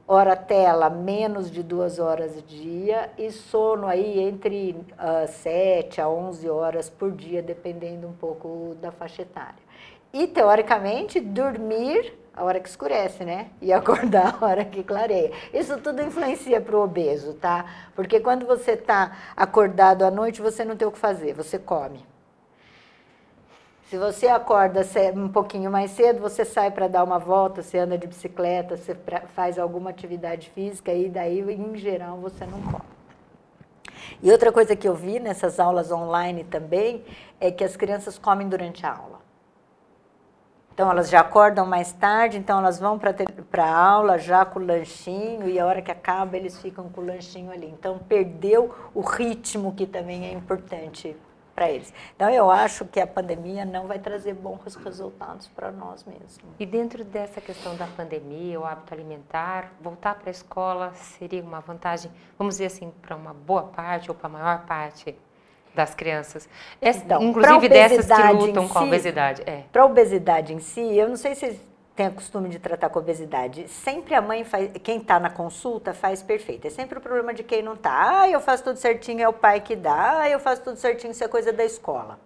Hora 0.08 0.36
tela, 0.36 0.89
menos 0.89 1.52
de 1.52 1.62
duas 1.62 2.00
horas 2.00 2.44
dia. 2.48 3.12
E 3.18 3.30
sono 3.32 3.86
aí 3.86 4.20
entre 4.20 4.72
uh, 4.72 5.24
ah, 5.24 5.28
7 5.28 6.02
a 6.02 6.10
11 6.10 6.50
horas 6.50 6.89
por 6.89 7.12
dia, 7.12 7.44
dependendo 7.44 8.08
um 8.08 8.13
pouco 8.13 8.76
da 8.82 8.92
faixa 8.92 9.22
etária. 9.22 9.70
E, 10.12 10.26
teoricamente, 10.26 11.20
dormir 11.20 12.18
a 12.39 12.43
hora 12.45 12.60
que 12.62 12.69
escurece, 12.69 13.25
né? 13.25 13.49
E 13.62 13.71
acordar 13.73 14.38
a 14.39 14.45
hora 14.45 14.63
que 14.63 14.82
clareia. 14.82 15.32
Isso 15.54 15.78
tudo 15.82 16.02
influencia 16.02 16.62
para 16.62 16.75
o 16.75 16.82
obeso, 16.82 17.34
tá? 17.34 17.65
Porque 17.95 18.19
quando 18.21 18.45
você 18.45 18.71
está 18.71 19.12
acordado 19.36 20.04
à 20.04 20.10
noite, 20.10 20.41
você 20.41 20.63
não 20.63 20.78
tem 20.78 20.88
o 20.88 20.91
que 20.91 20.97
fazer, 20.97 21.34
você 21.34 21.60
come. 21.60 22.06
Se 23.89 23.97
você 23.97 24.28
acorda 24.28 24.82
um 25.15 25.28
pouquinho 25.28 25.69
mais 25.69 25.91
cedo, 25.91 26.21
você 26.21 26.45
sai 26.45 26.71
para 26.71 26.88
dar 26.88 27.04
uma 27.04 27.17
volta, 27.17 27.62
você 27.62 27.80
anda 27.80 27.97
de 27.97 28.08
bicicleta, 28.08 28.78
você 28.78 28.95
faz 29.34 29.58
alguma 29.58 29.89
atividade 29.89 30.49
física 30.52 30.93
e 30.93 31.10
daí, 31.10 31.41
em 31.41 31.75
geral, 31.75 32.17
você 32.17 32.45
não 32.45 32.62
come. 32.62 32.99
E 34.21 34.32
outra 34.32 34.52
coisa 34.52 34.75
que 34.75 34.88
eu 34.88 34.93
vi 34.93 35.19
nessas 35.19 35.60
aulas 35.60 35.91
online 35.91 36.43
também 36.43 37.04
é 37.39 37.52
que 37.52 37.63
as 37.63 37.75
crianças 37.75 38.17
comem 38.17 38.47
durante 38.47 38.86
a 38.86 38.95
aula. 38.95 39.29
Então 40.80 40.89
elas 40.89 41.10
já 41.10 41.20
acordam 41.20 41.65
mais 41.65 41.92
tarde, 41.92 42.38
então 42.38 42.58
elas 42.58 42.80
vão 42.80 42.98
para 42.98 43.65
a 43.65 43.78
aula 43.78 44.18
já 44.18 44.46
com 44.46 44.62
o 44.62 44.65
lanchinho 44.65 45.50
e 45.50 45.60
a 45.60 45.65
hora 45.65 45.82
que 45.82 45.92
acaba 45.92 46.38
eles 46.38 46.58
ficam 46.58 46.88
com 46.88 47.02
o 47.02 47.06
lanchinho 47.06 47.52
ali. 47.52 47.68
Então 47.68 48.00
perdeu 48.00 48.74
o 48.96 49.02
ritmo 49.02 49.74
que 49.76 49.86
também 49.86 50.26
é 50.26 50.32
importante 50.32 51.18
para 51.54 51.70
eles. 51.70 51.94
Então 52.15 52.30
eu 52.30 52.50
acho 52.50 52.86
que 52.86 53.02
a 53.02 53.06
pandemia 53.06 53.65
não 53.65 53.88
vai 53.88 54.00
trazer 54.00 54.34
bons 54.34 54.74
resultados 54.76 55.50
para 55.50 55.70
nós 55.70 56.06
mesmos. 56.06 56.39
E 56.58 56.65
dentro 56.65 57.04
dessa 57.04 57.42
questão 57.42 57.76
da 57.76 57.86
pandemia, 57.86 58.58
o 58.58 58.63
hábito 58.63 58.94
alimentar, 58.94 59.74
voltar 59.82 60.15
para 60.15 60.30
a 60.30 60.32
escola 60.32 60.94
seria 60.94 61.44
uma 61.44 61.60
vantagem, 61.60 62.10
vamos 62.38 62.54
dizer 62.54 62.68
assim, 62.68 62.89
para 63.02 63.18
uma 63.18 63.34
boa 63.34 63.63
parte 63.63 64.10
ou 64.10 64.15
para 64.15 64.28
a 64.28 64.32
maior 64.32 64.65
parte 64.65 65.13
das 65.74 65.94
crianças. 65.96 66.48
Então, 66.82 67.22
inclusive 67.22 67.70
dessas 67.70 68.06
que 68.06 68.32
lutam 68.34 68.68
com 68.68 68.80
a 68.80 68.84
obesidade. 68.84 69.44
É. 69.46 69.64
Para 69.72 69.84
a 69.84 69.86
obesidade 69.86 70.54
em 70.54 70.60
si, 70.60 70.98
eu 70.98 71.08
não 71.08 71.16
sei 71.16 71.36
se 71.36 71.42
vocês 71.42 71.62
têm 71.96 72.08
o 72.08 72.14
costume 72.14 72.50
de 72.50 72.60
tratar 72.60 72.90
com 72.90 73.00
obesidade. 73.00 73.68
Sempre 73.68 74.16
a 74.16 74.22
mãe 74.22 74.44
faz, 74.44 74.72
quem 74.82 75.00
está 75.00 75.20
na 75.20 75.30
consulta 75.30 75.94
faz 75.94 76.24
perfeito. 76.24 76.66
É 76.66 76.70
sempre 76.70 76.98
o 76.98 77.02
problema 77.02 77.34
de 77.34 77.44
quem 77.44 77.62
não 77.62 77.74
está. 77.74 78.22
Ah, 78.22 78.30
eu 78.30 78.40
faço 78.40 78.64
tudo 78.64 78.78
certinho, 78.78 79.22
é 79.22 79.28
o 79.28 79.34
pai 79.34 79.60
que 79.60 79.76
dá. 79.76 80.22
Ah, 80.22 80.30
eu 80.30 80.40
faço 80.40 80.62
tudo 80.64 80.78
certinho, 80.78 81.12
isso 81.12 81.24
é 81.24 81.28
coisa 81.28 81.52
da 81.52 81.66
escola. 81.66 82.20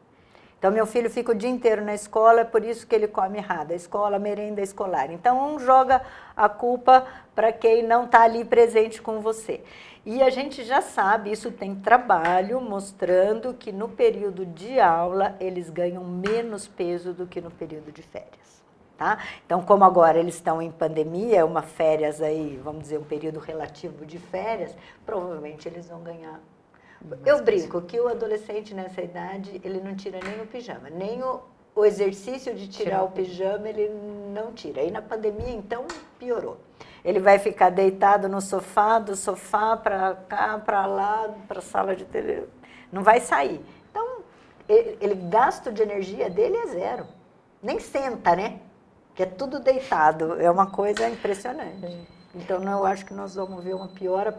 Então, 0.63 0.71
meu 0.71 0.85
filho 0.85 1.09
fica 1.09 1.33
o 1.33 1.35
dia 1.35 1.49
inteiro 1.49 1.83
na 1.83 1.93
escola, 1.93 2.39
é 2.39 2.45
por 2.45 2.63
isso 2.63 2.87
que 2.87 2.95
ele 2.95 3.05
come 3.05 3.37
errado. 3.37 3.71
A 3.71 3.75
escola, 3.75 4.15
a 4.15 4.19
merenda 4.19 4.61
escolar. 4.61 5.11
Então, 5.11 5.53
um 5.53 5.59
joga 5.59 6.01
a 6.37 6.47
culpa 6.47 7.05
para 7.35 7.51
quem 7.51 7.83
não 7.83 8.05
está 8.05 8.21
ali 8.21 8.45
presente 8.45 9.01
com 9.01 9.19
você. 9.19 9.61
E 10.05 10.23
a 10.23 10.29
gente 10.29 10.63
já 10.63 10.81
sabe, 10.81 11.33
isso 11.33 11.51
tem 11.51 11.75
trabalho 11.75 12.61
mostrando 12.61 13.53
que 13.53 13.73
no 13.73 13.89
período 13.89 14.45
de 14.45 14.79
aula 14.79 15.35
eles 15.37 15.69
ganham 15.69 16.05
menos 16.05 16.65
peso 16.65 17.11
do 17.11 17.27
que 17.27 17.41
no 17.41 17.51
período 17.51 17.91
de 17.91 18.01
férias. 18.01 18.63
Tá? 18.97 19.17
Então, 19.45 19.61
como 19.61 19.83
agora 19.83 20.17
eles 20.17 20.35
estão 20.35 20.61
em 20.61 20.71
pandemia, 20.71 21.45
uma 21.45 21.61
férias 21.61 22.21
aí, 22.21 22.57
vamos 22.63 22.83
dizer, 22.83 22.99
um 22.99 23.03
período 23.03 23.37
relativo 23.37 24.05
de 24.05 24.17
férias, 24.17 24.73
provavelmente 25.05 25.67
eles 25.67 25.89
vão 25.89 26.01
ganhar. 26.01 26.39
Eu 27.25 27.43
brinco 27.43 27.81
que 27.81 27.99
o 27.99 28.07
adolescente 28.07 28.73
nessa 28.73 29.01
idade, 29.01 29.59
ele 29.63 29.81
não 29.81 29.95
tira 29.95 30.19
nem 30.23 30.41
o 30.41 30.47
pijama, 30.47 30.89
nem 30.89 31.21
o, 31.21 31.41
o 31.75 31.85
exercício 31.85 32.53
de 32.55 32.67
tirar 32.67 33.03
o 33.03 33.11
pijama, 33.11 33.67
ele 33.67 33.89
não 34.33 34.53
tira. 34.53 34.81
Aí 34.81 34.91
na 34.91 35.01
pandemia, 35.01 35.51
então, 35.51 35.85
piorou. 36.17 36.57
Ele 37.03 37.19
vai 37.19 37.37
ficar 37.39 37.69
deitado 37.69 38.29
no 38.29 38.39
sofá, 38.39 38.99
do 38.99 39.15
sofá 39.15 39.75
para 39.75 40.15
cá, 40.29 40.57
para 40.57 40.85
lá, 40.85 41.33
para 41.47 41.59
a 41.59 41.61
sala 41.61 41.95
de 41.95 42.05
televisão. 42.05 42.47
Não 42.91 43.03
vai 43.03 43.19
sair. 43.19 43.59
Então, 43.91 44.19
ele, 44.69 44.97
ele 45.01 45.15
gasto 45.15 45.71
de 45.71 45.81
energia 45.81 46.29
dele 46.29 46.55
é 46.55 46.67
zero. 46.67 47.05
Nem 47.61 47.79
senta, 47.79 48.35
né? 48.35 48.59
que 49.15 49.23
é 49.23 49.25
tudo 49.25 49.59
deitado. 49.59 50.41
É 50.41 50.49
uma 50.49 50.67
coisa 50.67 51.07
impressionante. 51.07 51.85
É. 51.85 52.22
Então, 52.35 52.59
não, 52.59 52.79
eu 52.79 52.85
acho 52.85 53.05
que 53.05 53.13
nós 53.13 53.35
vamos 53.35 53.63
ver 53.63 53.75
uma 53.75 53.87
piora 53.87 54.35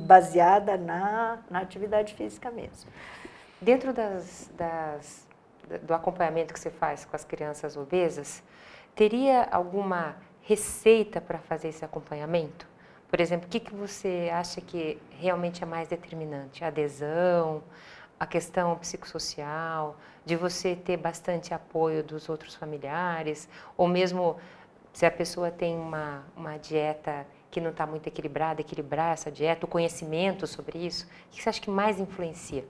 baseada 0.00 0.76
na, 0.76 1.38
na 1.48 1.60
atividade 1.60 2.14
física 2.14 2.50
mesmo. 2.50 2.90
Dentro 3.60 3.92
das, 3.92 4.50
das, 4.56 5.26
do 5.82 5.94
acompanhamento 5.94 6.52
que 6.52 6.58
você 6.58 6.70
faz 6.70 7.04
com 7.04 7.14
as 7.14 7.24
crianças 7.24 7.76
obesas, 7.76 8.42
teria 8.94 9.44
alguma 9.44 10.16
receita 10.42 11.20
para 11.20 11.38
fazer 11.38 11.68
esse 11.68 11.84
acompanhamento? 11.84 12.66
Por 13.08 13.20
exemplo, 13.20 13.46
o 13.46 13.48
que, 13.48 13.60
que 13.60 13.74
você 13.74 14.28
acha 14.32 14.60
que 14.60 15.00
realmente 15.10 15.62
é 15.62 15.66
mais 15.66 15.86
determinante? 15.86 16.64
A 16.64 16.68
adesão, 16.68 17.62
a 18.18 18.26
questão 18.26 18.76
psicossocial, 18.76 19.96
de 20.24 20.34
você 20.34 20.74
ter 20.74 20.96
bastante 20.96 21.54
apoio 21.54 22.02
dos 22.02 22.28
outros 22.28 22.56
familiares, 22.56 23.48
ou 23.76 23.86
mesmo 23.86 24.36
se 24.92 25.06
a 25.06 25.10
pessoa 25.10 25.50
tem 25.50 25.78
uma, 25.78 26.24
uma 26.36 26.58
dieta 26.58 27.26
que 27.50 27.60
não 27.60 27.70
está 27.70 27.86
muito 27.86 28.06
equilibrada, 28.06 28.60
equilibrar 28.60 29.12
essa 29.12 29.30
dieta, 29.30 29.66
o 29.66 29.68
conhecimento 29.68 30.46
sobre 30.46 30.78
isso, 30.78 31.06
o 31.06 31.30
que 31.30 31.42
você 31.42 31.48
acha 31.48 31.60
que 31.60 31.70
mais 31.70 31.98
influencia 31.98 32.64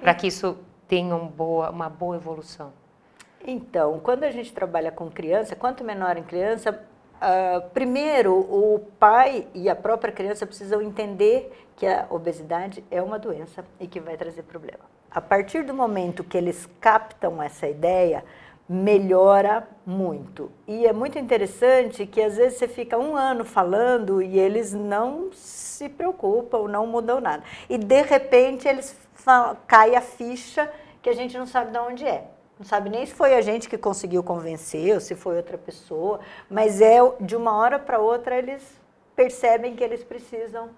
para 0.00 0.14
que 0.14 0.26
isso 0.26 0.58
tenha 0.88 1.14
um 1.14 1.26
boa, 1.26 1.70
uma 1.70 1.88
boa 1.88 2.16
evolução? 2.16 2.72
Então, 3.46 4.00
quando 4.00 4.24
a 4.24 4.30
gente 4.30 4.52
trabalha 4.52 4.90
com 4.90 5.10
criança, 5.10 5.54
quanto 5.54 5.84
menor 5.84 6.16
em 6.16 6.22
criança, 6.22 6.82
uh, 7.16 7.68
primeiro 7.70 8.34
o 8.34 8.80
pai 8.98 9.46
e 9.54 9.68
a 9.68 9.76
própria 9.76 10.12
criança 10.12 10.46
precisam 10.46 10.80
entender 10.80 11.66
que 11.76 11.86
a 11.86 12.06
obesidade 12.08 12.82
é 12.90 13.02
uma 13.02 13.18
doença 13.18 13.64
e 13.78 13.86
que 13.86 14.00
vai 14.00 14.16
trazer 14.16 14.42
problema. 14.44 14.84
A 15.10 15.20
partir 15.20 15.62
do 15.62 15.74
momento 15.74 16.24
que 16.24 16.36
eles 16.36 16.68
captam 16.80 17.42
essa 17.42 17.68
ideia, 17.68 18.24
melhora 18.68 19.68
muito. 19.84 20.50
E 20.66 20.86
é 20.86 20.92
muito 20.92 21.18
interessante 21.18 22.06
que 22.06 22.22
às 22.22 22.36
vezes 22.36 22.58
você 22.58 22.66
fica 22.66 22.98
um 22.98 23.16
ano 23.16 23.44
falando 23.44 24.22
e 24.22 24.38
eles 24.38 24.72
não 24.72 25.30
se 25.32 25.88
preocupam, 25.88 26.66
não 26.68 26.86
mudam 26.86 27.20
nada. 27.20 27.42
E 27.68 27.76
de 27.76 28.02
repente 28.02 28.66
eles 28.66 28.96
falam, 29.12 29.56
cai 29.66 29.94
a 29.94 30.00
ficha 30.00 30.70
que 31.02 31.10
a 31.10 31.14
gente 31.14 31.36
não 31.36 31.46
sabe 31.46 31.72
de 31.72 31.78
onde 31.78 32.06
é. 32.06 32.24
Não 32.58 32.64
sabe 32.64 32.88
nem 32.88 33.04
se 33.04 33.12
foi 33.12 33.34
a 33.34 33.40
gente 33.40 33.68
que 33.68 33.76
conseguiu 33.76 34.22
convencer 34.22 34.94
ou 34.94 35.00
se 35.00 35.14
foi 35.14 35.36
outra 35.36 35.58
pessoa, 35.58 36.20
mas 36.48 36.80
é 36.80 36.98
de 37.20 37.36
uma 37.36 37.56
hora 37.56 37.78
para 37.78 37.98
outra 37.98 38.38
eles 38.38 38.62
percebem 39.14 39.74
que 39.74 39.82
eles 39.82 40.02
precisam 40.02 40.70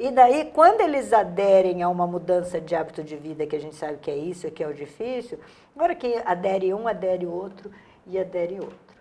e 0.00 0.10
daí, 0.10 0.50
quando 0.54 0.80
eles 0.80 1.12
aderem 1.12 1.82
a 1.82 1.88
uma 1.88 2.06
mudança 2.06 2.58
de 2.58 2.74
hábito 2.74 3.04
de 3.04 3.16
vida, 3.16 3.46
que 3.46 3.54
a 3.54 3.60
gente 3.60 3.74
sabe 3.74 3.98
que 3.98 4.10
é 4.10 4.16
isso, 4.16 4.50
que 4.50 4.64
é 4.64 4.66
o 4.66 4.72
difícil, 4.72 5.38
agora 5.76 5.94
que 5.94 6.16
adere 6.24 6.72
um, 6.72 6.88
adere 6.88 7.26
outro 7.26 7.70
e 8.06 8.18
adere 8.18 8.54
outro. 8.54 8.96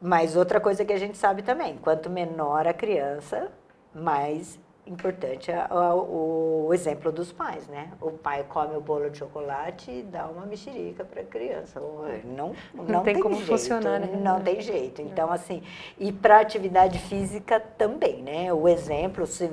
Mas 0.00 0.34
outra 0.34 0.58
coisa 0.58 0.84
que 0.86 0.92
a 0.92 0.98
gente 0.98 1.18
sabe 1.18 1.42
também, 1.42 1.76
quanto 1.76 2.08
menor 2.08 2.66
a 2.66 2.72
criança, 2.72 3.52
mais 3.94 4.58
importante 4.86 5.50
é 5.50 5.66
o, 5.70 6.70
exemplo 6.72 7.10
dos 7.10 7.32
pais, 7.32 7.66
né? 7.66 7.90
O 8.00 8.12
pai 8.12 8.44
come 8.48 8.76
o 8.76 8.80
bolo 8.80 9.10
de 9.10 9.18
chocolate 9.18 9.90
e 9.90 10.02
dá 10.02 10.26
uma 10.26 10.46
mexerica 10.46 11.04
para 11.04 11.22
a 11.22 11.24
criança. 11.24 11.80
Não, 12.24 12.54
não, 12.74 12.84
não 12.84 13.02
tem, 13.02 13.14
tem, 13.14 13.22
como 13.22 13.34
jeito, 13.36 13.48
funcionar, 13.48 14.00
né? 14.00 14.20
Não 14.22 14.40
tem 14.40 14.60
jeito. 14.60 15.02
Então, 15.02 15.30
assim, 15.32 15.62
e 15.98 16.12
para 16.12 16.40
atividade 16.40 16.98
física 17.00 17.58
também, 17.58 18.22
né? 18.22 18.52
O 18.52 18.68
exemplo, 18.68 19.26
se 19.26 19.50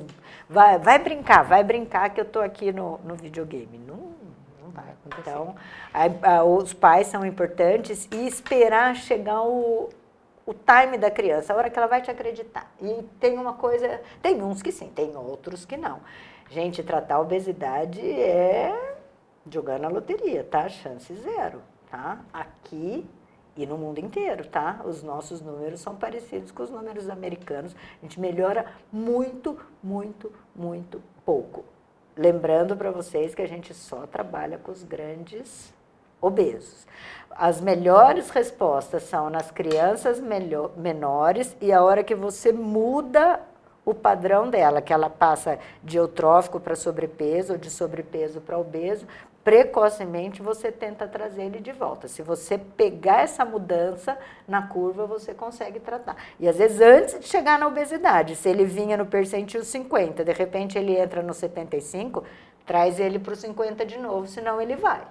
vai, 0.48 0.78
vai 0.78 0.98
brincar, 0.98 1.42
vai 1.42 1.64
brincar 1.64 2.10
que 2.10 2.20
eu 2.20 2.24
estou 2.24 2.42
aqui 2.42 2.72
no, 2.72 2.98
no 3.04 3.14
videogame. 3.16 3.78
Não, 3.78 4.12
não 4.62 4.70
vai 4.72 4.84
acontecer. 4.84 5.30
Então, 5.30 5.56
a, 5.92 6.36
a, 6.36 6.44
os 6.44 6.72
pais 6.72 7.08
são 7.08 7.26
importantes 7.26 8.08
e 8.12 8.26
esperar 8.26 8.94
chegar 8.94 9.42
o 9.42 9.88
o 10.46 10.52
time 10.52 10.98
da 10.98 11.10
criança, 11.10 11.52
a 11.52 11.56
hora 11.56 11.70
que 11.70 11.78
ela 11.78 11.88
vai 11.88 12.02
te 12.02 12.10
acreditar. 12.10 12.70
E 12.80 13.02
tem 13.18 13.38
uma 13.38 13.54
coisa, 13.54 14.00
tem 14.20 14.42
uns 14.42 14.62
que 14.62 14.70
sim, 14.70 14.90
tem 14.94 15.16
outros 15.16 15.64
que 15.64 15.76
não. 15.76 16.00
Gente, 16.50 16.82
tratar 16.82 17.16
a 17.16 17.20
obesidade 17.20 18.00
é 18.00 18.96
jogar 19.50 19.78
na 19.78 19.88
loteria, 19.88 20.44
tá? 20.44 20.68
Chance 20.68 21.14
zero, 21.14 21.62
tá? 21.90 22.20
Aqui 22.32 23.06
e 23.56 23.66
no 23.66 23.78
mundo 23.78 23.98
inteiro, 23.98 24.46
tá? 24.46 24.82
Os 24.84 25.02
nossos 25.02 25.40
números 25.40 25.80
são 25.80 25.96
parecidos 25.96 26.50
com 26.50 26.62
os 26.62 26.70
números 26.70 27.08
americanos. 27.08 27.74
A 27.74 28.04
gente 28.04 28.20
melhora 28.20 28.66
muito, 28.92 29.58
muito, 29.82 30.32
muito 30.54 31.00
pouco. 31.24 31.64
Lembrando 32.16 32.76
para 32.76 32.90
vocês 32.90 33.34
que 33.34 33.42
a 33.42 33.48
gente 33.48 33.72
só 33.72 34.06
trabalha 34.06 34.58
com 34.58 34.70
os 34.70 34.82
grandes 34.82 35.72
obesos. 36.24 36.86
As 37.30 37.60
melhores 37.60 38.30
respostas 38.30 39.02
são 39.04 39.28
nas 39.28 39.50
crianças 39.50 40.20
melhor, 40.20 40.70
menores 40.76 41.56
e 41.60 41.72
a 41.72 41.82
hora 41.82 42.04
que 42.04 42.14
você 42.14 42.52
muda 42.52 43.40
o 43.84 43.92
padrão 43.92 44.48
dela, 44.48 44.80
que 44.80 44.92
ela 44.92 45.10
passa 45.10 45.58
de 45.82 45.98
eutrófico 45.98 46.58
para 46.58 46.74
sobrepeso, 46.74 47.52
ou 47.52 47.58
de 47.58 47.70
sobrepeso 47.70 48.40
para 48.40 48.58
obeso, 48.58 49.06
precocemente 49.42 50.40
você 50.40 50.72
tenta 50.72 51.06
trazer 51.06 51.42
ele 51.42 51.60
de 51.60 51.70
volta. 51.70 52.08
Se 52.08 52.22
você 52.22 52.56
pegar 52.56 53.20
essa 53.22 53.44
mudança 53.44 54.16
na 54.48 54.62
curva, 54.62 55.06
você 55.06 55.34
consegue 55.34 55.78
tratar. 55.78 56.16
E 56.40 56.48
às 56.48 56.56
vezes 56.56 56.80
antes 56.80 57.20
de 57.20 57.26
chegar 57.26 57.58
na 57.58 57.66
obesidade, 57.66 58.36
se 58.36 58.48
ele 58.48 58.64
vinha 58.64 58.96
no 58.96 59.04
percentil 59.04 59.62
50, 59.62 60.24
de 60.24 60.32
repente 60.32 60.78
ele 60.78 60.96
entra 60.96 61.22
no 61.22 61.34
75, 61.34 62.24
traz 62.64 62.98
ele 62.98 63.18
para 63.18 63.34
o 63.34 63.36
50 63.36 63.84
de 63.84 63.98
novo, 63.98 64.26
senão 64.26 64.60
ele 64.60 64.76
vai. 64.76 65.02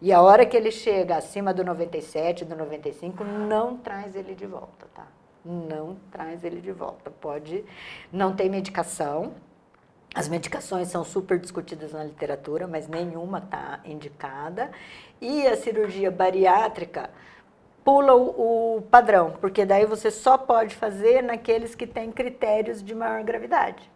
E 0.00 0.12
a 0.12 0.20
hora 0.20 0.44
que 0.44 0.56
ele 0.56 0.70
chega 0.70 1.16
acima 1.16 1.54
do 1.54 1.64
97, 1.64 2.44
do 2.44 2.54
95, 2.54 3.24
não 3.24 3.76
traz 3.78 4.14
ele 4.14 4.34
de 4.34 4.46
volta, 4.46 4.86
tá? 4.94 5.06
Não 5.44 5.96
traz 6.10 6.44
ele 6.44 6.60
de 6.60 6.72
volta. 6.72 7.10
Pode, 7.10 7.64
não 8.12 8.34
tem 8.34 8.50
medicação. 8.50 9.34
As 10.14 10.28
medicações 10.28 10.88
são 10.88 11.04
super 11.04 11.38
discutidas 11.38 11.92
na 11.92 12.04
literatura, 12.04 12.66
mas 12.66 12.88
nenhuma 12.88 13.38
está 13.38 13.80
indicada. 13.84 14.70
E 15.20 15.46
a 15.46 15.56
cirurgia 15.56 16.10
bariátrica 16.10 17.10
pula 17.82 18.14
o, 18.14 18.78
o, 18.78 18.82
padrão, 18.82 19.34
porque 19.40 19.64
daí 19.64 19.86
você 19.86 20.10
só 20.10 20.36
pode 20.36 20.74
fazer 20.74 21.22
naqueles 21.22 21.74
que 21.74 21.86
têm 21.86 22.10
critérios 22.10 22.82
de 22.82 22.94
maior 22.94 23.22
gravidade. 23.22 23.90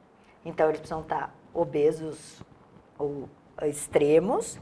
Então, 0.44 0.68
eles 0.68 0.78
precisam 0.78 1.02
estar 1.02 1.26
tá 1.26 1.30
obesos 1.52 2.40
ou 2.96 3.28
extremos, 3.62 4.60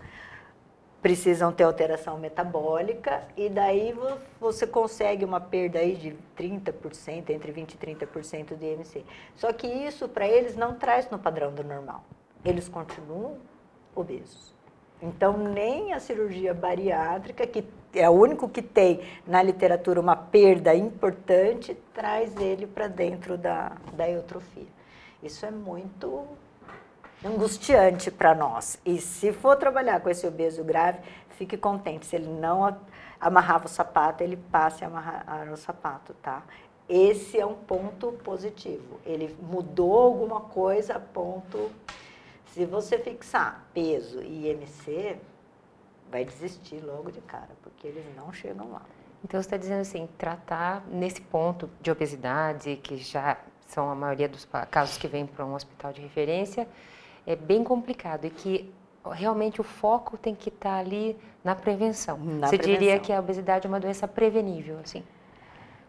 precisam 1.00 1.52
ter 1.52 1.64
alteração 1.64 2.18
metabólica 2.18 3.22
e 3.36 3.48
daí 3.48 3.94
você 4.40 4.66
consegue 4.66 5.24
uma 5.24 5.40
perda 5.40 5.78
aí 5.78 5.94
de 5.94 6.16
30%, 6.36 7.30
entre 7.30 7.52
20 7.52 7.72
e 7.72 7.78
30% 7.78 8.56
de 8.56 8.66
IMC. 8.66 9.04
Só 9.36 9.52
que 9.52 9.66
isso 9.66 10.08
para 10.08 10.26
eles 10.26 10.56
não 10.56 10.74
traz 10.74 11.08
no 11.10 11.18
padrão 11.18 11.52
do 11.52 11.62
normal. 11.62 12.04
Eles 12.44 12.68
continuam 12.68 13.38
obesos. 13.94 14.54
Então 15.00 15.36
nem 15.36 15.92
a 15.92 16.00
cirurgia 16.00 16.52
bariátrica, 16.52 17.46
que 17.46 17.64
é 17.94 18.08
o 18.10 18.12
único 18.12 18.48
que 18.48 18.60
tem 18.60 19.00
na 19.26 19.42
literatura 19.42 20.00
uma 20.00 20.16
perda 20.16 20.74
importante, 20.74 21.76
traz 21.94 22.36
ele 22.36 22.66
para 22.66 22.88
dentro 22.88 23.38
da, 23.38 23.76
da 23.92 24.10
eutrofia. 24.10 24.66
Isso 25.22 25.46
é 25.46 25.50
muito 25.50 26.26
angustiante 27.24 28.10
para 28.10 28.34
nós. 28.34 28.78
E 28.84 29.00
se 29.00 29.32
for 29.32 29.56
trabalhar 29.56 30.00
com 30.00 30.08
esse 30.08 30.26
obeso 30.26 30.62
grave, 30.64 31.00
fique 31.30 31.56
contente. 31.56 32.06
Se 32.06 32.16
ele 32.16 32.28
não 32.28 32.78
amarrava 33.20 33.66
o 33.66 33.68
sapato, 33.68 34.22
ele 34.22 34.36
passe 34.36 34.84
a 34.84 34.88
amarrar 34.88 35.52
o 35.52 35.56
sapato, 35.56 36.14
tá? 36.14 36.42
Esse 36.88 37.38
é 37.38 37.44
um 37.44 37.54
ponto 37.54 38.12
positivo. 38.24 39.00
Ele 39.04 39.36
mudou 39.42 39.98
alguma 39.98 40.40
coisa 40.40 40.98
ponto. 40.98 41.70
Se 42.46 42.64
você 42.64 42.98
fixar 42.98 43.66
peso 43.74 44.22
e 44.22 44.48
IMC, 44.48 45.18
vai 46.10 46.24
desistir 46.24 46.80
logo 46.82 47.10
de 47.10 47.20
cara, 47.20 47.50
porque 47.62 47.86
eles 47.86 48.04
não 48.16 48.32
chegam 48.32 48.70
lá. 48.72 48.82
Então 49.22 49.40
você 49.40 49.46
está 49.46 49.56
dizendo 49.56 49.80
assim, 49.80 50.08
tratar 50.16 50.82
nesse 50.86 51.20
ponto 51.20 51.68
de 51.80 51.90
obesidade, 51.90 52.76
que 52.76 52.96
já 52.96 53.36
são 53.66 53.90
a 53.90 53.94
maioria 53.94 54.28
dos 54.28 54.48
casos 54.70 54.96
que 54.96 55.06
vêm 55.06 55.26
para 55.26 55.44
um 55.44 55.54
hospital 55.54 55.92
de 55.92 56.00
referência, 56.00 56.66
é 57.28 57.36
bem 57.36 57.62
complicado 57.62 58.24
e 58.24 58.30
que 58.30 58.72
realmente 59.12 59.60
o 59.60 59.64
foco 59.64 60.16
tem 60.16 60.34
que 60.34 60.48
estar 60.48 60.70
tá 60.70 60.76
ali 60.78 61.14
na 61.44 61.54
prevenção. 61.54 62.16
Na 62.16 62.46
Você 62.46 62.56
prevenção. 62.56 62.80
diria 62.80 62.98
que 62.98 63.12
a 63.12 63.20
obesidade 63.20 63.66
é 63.66 63.68
uma 63.68 63.78
doença 63.78 64.08
prevenível, 64.08 64.78
assim? 64.82 65.04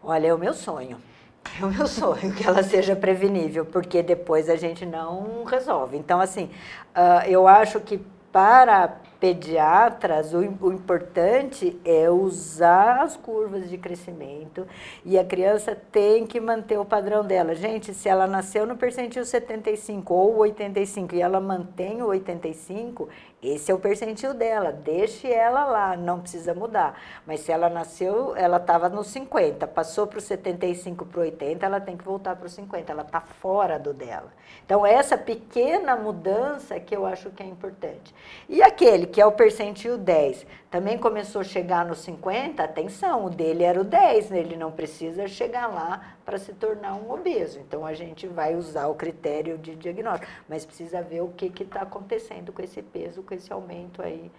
Olha, 0.02 0.26
é 0.26 0.34
o 0.34 0.38
meu 0.38 0.52
sonho. 0.52 0.98
É 1.58 1.64
o 1.64 1.70
meu 1.70 1.86
sonho 1.86 2.34
que 2.34 2.46
ela 2.46 2.62
seja 2.62 2.94
prevenível, 2.94 3.64
porque 3.64 4.02
depois 4.02 4.50
a 4.50 4.56
gente 4.56 4.84
não 4.84 5.42
resolve. 5.44 5.96
Então, 5.96 6.20
assim, 6.20 6.50
uh, 6.94 7.26
eu 7.26 7.48
acho 7.48 7.80
que 7.80 7.98
para 8.32 9.00
pediatras, 9.18 10.32
o, 10.32 10.38
o, 10.38 10.72
importante 10.72 11.78
é 11.84 12.08
usar 12.08 13.02
as 13.02 13.16
curvas 13.16 13.68
de 13.68 13.76
crescimento 13.76 14.66
e 15.04 15.18
a 15.18 15.24
criança 15.24 15.76
tem 15.92 16.26
que 16.26 16.40
manter 16.40 16.78
o 16.78 16.84
padrão 16.84 17.22
dela. 17.22 17.54
Gente, 17.54 17.92
se 17.92 18.08
ela 18.08 18.26
nasceu 18.26 18.66
no 18.66 18.76
percentil 18.76 19.24
75 19.24 20.14
ou 20.14 20.38
85 20.38 21.14
e 21.14 21.20
ela 21.20 21.38
mantém 21.38 22.02
o 22.02 22.06
85, 22.06 23.08
esse 23.42 23.70
é 23.70 23.74
o 23.74 23.78
percentil 23.78 24.34
dela, 24.34 24.70
deixe 24.70 25.26
ela 25.32 25.64
lá, 25.64 25.96
não 25.96 26.20
precisa 26.20 26.52
mudar. 26.52 27.00
Mas 27.26 27.40
se 27.40 27.50
ela 27.50 27.70
nasceu, 27.70 28.36
ela 28.36 28.58
estava 28.58 28.88
no 28.88 29.02
50, 29.02 29.66
passou 29.66 30.06
para 30.06 30.18
o 30.18 30.20
75 30.20 31.06
para 31.06 31.20
o 31.20 31.22
80, 31.22 31.64
ela 31.64 31.80
tem 31.80 31.96
que 31.96 32.04
voltar 32.04 32.36
para 32.36 32.46
o 32.46 32.50
50, 32.50 32.92
ela 32.92 33.02
está 33.02 33.20
fora 33.20 33.78
do 33.78 33.94
dela. 33.94 34.30
Então, 34.64 34.84
essa 34.84 35.16
pequena 35.16 35.96
mudança 35.96 36.78
que 36.78 36.94
eu 36.94 37.06
acho 37.06 37.30
que 37.30 37.42
é 37.42 37.46
importante. 37.46 38.14
E 38.48 38.62
aquele 38.62 39.06
que 39.06 39.20
é 39.20 39.26
o 39.26 39.32
percentil 39.32 39.96
10, 39.96 40.46
também 40.70 40.96
começou 40.96 41.40
a 41.40 41.44
chegar 41.44 41.84
no 41.84 41.96
50, 41.96 42.62
atenção, 42.62 43.24
o 43.24 43.30
dele 43.30 43.64
era 43.64 43.80
o 43.80 43.82
10, 43.82 44.30
né? 44.30 44.38
ele 44.38 44.56
não 44.56 44.70
precisa 44.70 45.26
chegar 45.26 45.66
lá 45.66 46.14
para 46.24 46.38
se 46.38 46.52
tornar 46.52 46.94
um 46.94 47.10
obeso. 47.10 47.58
Então 47.58 47.84
a 47.84 47.92
gente 47.92 48.28
vai 48.28 48.54
usar 48.54 48.86
o 48.86 48.94
critério 48.94 49.58
de 49.58 49.74
diagnóstico, 49.74 50.30
mas 50.48 50.64
precisa 50.64 51.02
ver 51.02 51.22
o 51.22 51.28
que 51.28 51.46
está 51.60 51.82
acontecendo 51.82 52.52
com 52.52 52.62
esse 52.62 52.80
peso, 52.82 53.22
com 53.24 53.34
esse 53.34 53.52
aumento 53.52 54.00
aí 54.00 54.30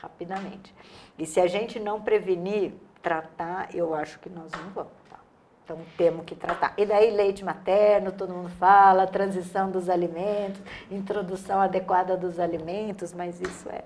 rapidamente. 0.00 0.74
E 1.18 1.26
se 1.26 1.38
a 1.38 1.46
gente 1.46 1.78
não 1.78 2.00
prevenir, 2.00 2.72
tratar, 3.02 3.68
eu 3.74 3.94
acho 3.94 4.18
que 4.20 4.30
nós 4.30 4.50
não 4.52 4.70
vamos. 4.70 4.92
Tá? 5.10 5.18
Então 5.64 5.78
temos 5.98 6.24
que 6.24 6.34
tratar. 6.34 6.72
E 6.78 6.86
daí 6.86 7.10
leite 7.10 7.44
materno, 7.44 8.10
todo 8.10 8.32
mundo 8.32 8.48
fala, 8.58 9.06
transição 9.06 9.70
dos 9.70 9.90
alimentos, 9.90 10.62
introdução 10.90 11.60
adequada 11.60 12.16
dos 12.16 12.40
alimentos, 12.40 13.12
mas 13.12 13.38
isso 13.38 13.68
é 13.68 13.82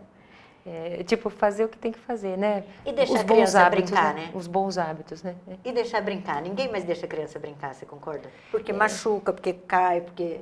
é, 0.69 1.03
tipo, 1.03 1.31
fazer 1.31 1.65
o 1.65 1.69
que 1.69 1.79
tem 1.79 1.91
que 1.91 1.99
fazer, 1.99 2.37
né? 2.37 2.65
E 2.85 2.93
deixar 2.93 3.15
Os 3.15 3.21
a 3.21 3.25
criança 3.25 3.61
hábitos, 3.63 3.91
brincar, 3.91 4.15
né? 4.15 4.21
né? 4.27 4.31
Os 4.35 4.47
bons 4.47 4.77
hábitos, 4.77 5.23
né? 5.23 5.35
E 5.65 5.73
deixar 5.73 6.03
brincar. 6.03 6.43
Ninguém 6.43 6.71
mais 6.71 6.85
deixa 6.85 7.07
a 7.07 7.09
criança 7.09 7.39
brincar, 7.39 7.75
você 7.75 7.87
concorda? 7.87 8.31
Porque 8.51 8.71
é. 8.71 8.75
machuca, 8.75 9.33
porque 9.33 9.53
cai, 9.53 10.03
porque... 10.03 10.41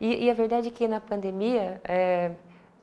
E, 0.00 0.24
e, 0.24 0.30
a 0.30 0.34
verdade 0.34 0.68
é 0.68 0.70
que 0.70 0.88
na 0.88 1.00
pandemia, 1.00 1.80
é, 1.84 2.32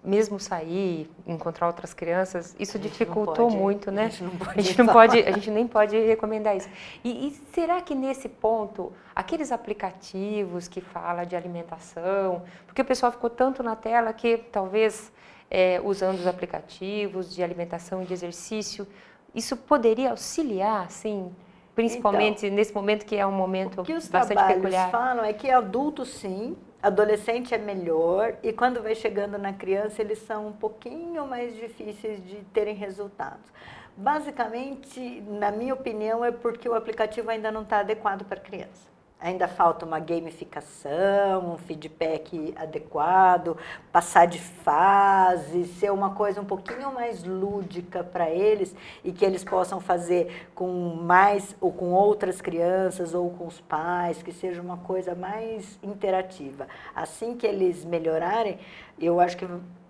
mesmo 0.04 0.40
sair, 0.40 1.10
encontrar 1.28 1.68
outras 1.68 1.94
crianças, 1.94 2.56
isso 2.60 2.80
dificultou 2.80 3.48
pode, 3.48 3.58
muito, 3.58 3.92
né? 3.92 4.06
A 4.06 4.10
gente 4.10 4.24
não 4.24 4.32
pode, 4.38 4.60
a 4.60 4.62
gente, 4.62 4.78
não 4.78 4.88
pode, 4.88 5.20
a 5.20 5.32
gente 5.32 5.52
nem 5.52 5.68
pode 5.68 5.98
recomendar 6.00 6.56
isso. 6.56 6.70
E, 7.04 7.28
e, 7.28 7.32
será 7.54 7.82
que 7.82 7.94
nesse 7.94 8.30
ponto, 8.30 8.92
aqueles 9.16 9.52
aplicativos 9.52 10.68
que 10.68 10.82
falam 10.82 11.26
de 11.26 11.36
alimentação, 11.36 12.44
porque 12.66 12.82
o 12.82 12.86
pessoal 12.86 13.12
ficou 13.12 13.30
tanto 13.30 13.62
na 13.62 13.76
tela 13.76 14.14
que 14.14 14.38
talvez 14.38 15.12
é, 15.52 15.82
usando 15.84 16.18
os 16.18 16.26
aplicativos 16.26 17.36
de 17.36 17.44
alimentação 17.44 18.02
e 18.02 18.06
de 18.06 18.14
exercício. 18.14 18.88
Isso 19.36 19.58
poderia 19.58 20.12
auxiliar, 20.12 20.90
sim, 20.90 21.36
principalmente 21.76 22.46
então, 22.46 22.56
nesse 22.56 22.74
momento 22.74 23.06
que 23.06 23.18
é 23.18 23.28
um 23.28 23.32
momento 23.34 23.84
que 23.84 23.94
os 23.94 24.08
bastante 24.08 24.42
peculiar. 24.46 24.90
falam 24.90 25.26
é 25.26 25.34
que 25.34 25.52
adulto 25.52 26.06
sim, 26.06 26.56
adolescente 26.82 27.54
é 27.54 27.58
melhor 27.58 28.36
e 28.42 28.54
quando 28.54 28.82
vai 28.82 28.96
chegando 28.96 29.38
na 29.38 29.52
criança 29.52 30.02
eles 30.02 30.20
são 30.20 30.48
um 30.48 30.54
pouquinho 30.54 31.28
mais 31.28 31.54
difíceis 31.56 32.26
de 32.26 32.38
terem 32.54 32.76
resultados. 32.76 33.52
Basicamente, 33.96 35.22
na 35.28 35.52
minha 35.52 35.74
opinião, 35.74 36.24
é 36.24 36.32
porque 36.32 36.68
o 36.68 36.74
aplicativo 36.74 37.30
ainda 37.30 37.52
não 37.52 37.62
está 37.62 37.80
adequado 37.80 38.24
para 38.24 38.40
a 38.40 38.42
criança. 38.42 38.91
Ainda 39.22 39.48
falta 39.48 39.86
uma 39.86 40.00
gamificação, 40.00 41.54
um 41.54 41.58
feedback 41.60 42.56
adequado, 42.58 43.56
passar 43.92 44.26
de 44.26 44.40
fase, 44.40 45.66
ser 45.66 45.92
uma 45.92 46.16
coisa 46.16 46.42
um 46.42 46.46
pouquinho 46.46 46.92
mais 46.92 47.24
lúdica 47.24 48.04
para 48.04 48.32
eles 48.32 48.76
e 49.04 49.12
que 49.12 49.24
eles 49.24 49.44
possam 49.44 49.80
fazer 49.80 50.50
com 50.56 50.96
mais 50.96 51.56
ou 51.62 51.72
com 51.72 51.92
outras 51.92 52.42
crianças 52.42 53.14
ou 53.14 53.30
com 53.30 53.46
os 53.46 53.62
pais, 53.62 54.24
que 54.24 54.32
seja 54.32 54.60
uma 54.60 54.78
coisa 54.78 55.14
mais 55.14 55.78
interativa. 55.84 56.68
Assim 56.96 57.38
que 57.38 57.46
eles 57.46 57.86
melhorarem, 57.86 58.58
eu 59.00 59.20
acho 59.20 59.38
que 59.38 59.48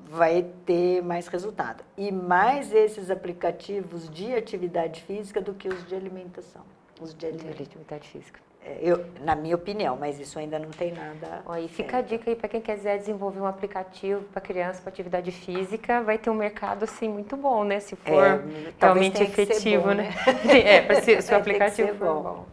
vai 0.10 0.46
ter 0.66 1.02
mais 1.02 1.30
resultado. 1.30 1.86
E 1.98 2.12
mais 2.12 2.74
esses 2.74 3.10
aplicativos 3.10 4.10
de 4.10 4.36
atividade 4.36 5.04
física 5.04 5.40
do 5.40 5.54
que 5.54 5.70
os 5.70 5.88
de 5.88 5.96
alimentação. 5.96 6.64
Os 7.00 7.14
de 7.14 7.28
atividade 7.28 8.10
física. 8.10 8.51
É, 8.64 8.78
eu, 8.82 9.04
na 9.22 9.36
minha 9.36 9.56
opinião, 9.56 9.98
mas 10.00 10.20
isso 10.20 10.38
ainda 10.38 10.60
não 10.60 10.70
tem 10.70 10.92
nada. 10.94 11.42
Ó, 11.46 11.56
e 11.58 11.68
fica 11.68 11.98
a 11.98 12.02
dica 12.02 12.30
aí 12.30 12.36
para 12.36 12.48
quem 12.48 12.62
quiser 12.62 12.98
desenvolver 13.00 13.40
um 13.40 13.48
aplicativo 13.48 14.22
para 14.26 14.40
criança 14.40 14.82
para 14.82 14.90
atividade 14.90 15.32
física, 15.32 16.02
vai 16.02 16.18
ter 16.18 16.30
um 16.30 16.36
mercado 16.36 16.84
assim 16.84 17.10
muito 17.10 17.36
bom, 17.36 17.64
né? 17.64 17.80
Se 17.80 17.96
for 17.96 18.24
é, 18.24 18.44
realmente 18.80 19.24
efetivo, 19.24 19.88
bom, 19.88 19.94
né? 19.94 20.14
né? 20.46 20.60
é, 20.62 20.82
para 20.82 21.02
se, 21.02 21.22
se 21.22 21.34
o 21.34 21.38
aplicativo 21.38 21.96
for 21.96 22.06
bom. 22.06 22.22
bom. 22.22 22.46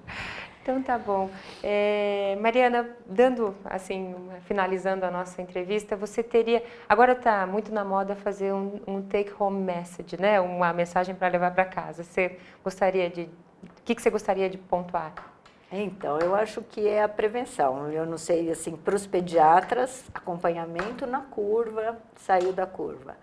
Então 0.62 0.82
tá 0.82 0.98
bom. 0.98 1.30
É, 1.62 2.36
Mariana, 2.40 2.88
dando 3.06 3.54
assim, 3.64 4.14
finalizando 4.46 5.04
a 5.04 5.10
nossa 5.10 5.40
entrevista, 5.40 5.96
você 5.96 6.22
teria. 6.22 6.62
Agora 6.88 7.12
está 7.12 7.46
muito 7.46 7.72
na 7.72 7.84
moda 7.84 8.14
fazer 8.14 8.52
um, 8.52 8.80
um 8.86 9.02
take 9.02 9.32
home 9.38 9.62
message, 9.62 10.20
né? 10.20 10.40
Uma 10.40 10.72
mensagem 10.72 11.14
para 11.14 11.28
levar 11.28 11.52
para 11.52 11.64
casa. 11.64 12.02
Você 12.02 12.38
gostaria 12.64 13.08
de. 13.10 13.22
O 13.22 13.82
que, 13.84 13.94
que 13.94 14.02
você 14.02 14.10
gostaria 14.10 14.48
de 14.48 14.58
pontuar? 14.58 15.14
Então, 15.70 16.18
eu 16.18 16.34
acho 16.34 16.62
que 16.62 16.88
é 16.88 17.02
a 17.02 17.08
prevenção. 17.08 17.92
Eu 17.92 18.06
não 18.06 18.16
sei, 18.16 18.50
assim, 18.50 18.74
para 18.74 18.94
os 18.94 19.06
pediatras, 19.06 20.04
acompanhamento 20.14 21.06
na 21.06 21.20
curva, 21.20 21.98
saiu 22.16 22.54
da 22.54 22.66
curva. 22.66 23.16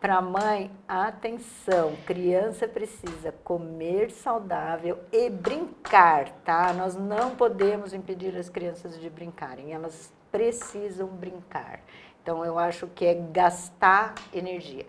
Para 0.00 0.16
a 0.16 0.20
mãe, 0.20 0.68
atenção, 0.88 1.94
criança 2.04 2.66
precisa 2.66 3.32
comer 3.44 4.10
saudável 4.10 4.98
e 5.12 5.30
brincar, 5.30 6.28
tá? 6.44 6.72
Nós 6.72 6.96
não 6.96 7.36
podemos 7.36 7.94
impedir 7.94 8.36
as 8.36 8.48
crianças 8.48 8.98
de 8.98 9.08
brincarem, 9.08 9.72
elas 9.72 10.12
precisam 10.32 11.06
brincar. 11.06 11.78
Então, 12.20 12.44
eu 12.44 12.58
acho 12.58 12.88
que 12.88 13.04
é 13.04 13.14
gastar 13.14 14.14
energia. 14.34 14.86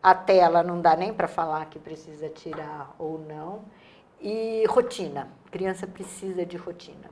A 0.00 0.14
tela 0.14 0.62
não 0.62 0.80
dá 0.80 0.94
nem 0.94 1.12
para 1.12 1.26
falar 1.26 1.66
que 1.66 1.80
precisa 1.80 2.28
tirar 2.28 2.94
ou 2.96 3.18
não. 3.18 3.64
E 4.20 4.64
rotina. 4.68 5.28
Criança 5.50 5.86
precisa 5.86 6.44
de 6.44 6.56
rotina. 6.56 7.10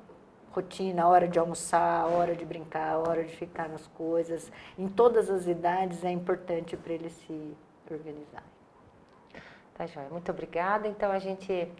Rotina, 0.52 1.06
hora 1.06 1.28
de 1.28 1.38
almoçar, 1.38 2.06
hora 2.06 2.34
de 2.34 2.44
brincar, 2.44 2.98
hora 2.98 3.24
de 3.24 3.34
ficar 3.36 3.68
nas 3.68 3.86
coisas. 3.88 4.50
Em 4.78 4.88
todas 4.88 5.30
as 5.30 5.46
idades 5.46 6.04
é 6.04 6.10
importante 6.10 6.76
para 6.76 6.92
eles 6.92 7.12
se 7.12 7.56
organizarem. 7.90 8.56
Tá, 9.74 9.86
Joia. 9.86 10.08
Muito 10.08 10.30
obrigada. 10.30 10.88
Então, 10.88 11.12
a 11.12 11.18
gente 11.18 11.70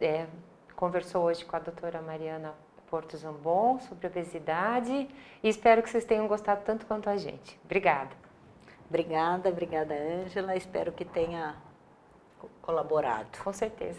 é, 0.00 0.26
conversou 0.76 1.24
hoje 1.24 1.44
com 1.44 1.56
a 1.56 1.58
doutora 1.58 2.00
Mariana 2.00 2.54
Porto 2.88 3.16
Zambon 3.16 3.80
sobre 3.80 4.06
obesidade 4.06 5.08
e 5.42 5.48
espero 5.48 5.82
que 5.82 5.88
vocês 5.88 6.04
tenham 6.04 6.28
gostado 6.28 6.62
tanto 6.62 6.84
quanto 6.86 7.08
a 7.08 7.16
gente. 7.16 7.58
Obrigada. 7.64 8.10
Obrigada, 8.88 9.48
obrigada, 9.48 9.94
Ângela. 9.94 10.54
Espero 10.54 10.92
que 10.92 11.04
tenha 11.04 11.56
colaborado. 12.60 13.38
Com 13.42 13.52
certeza. 13.52 13.98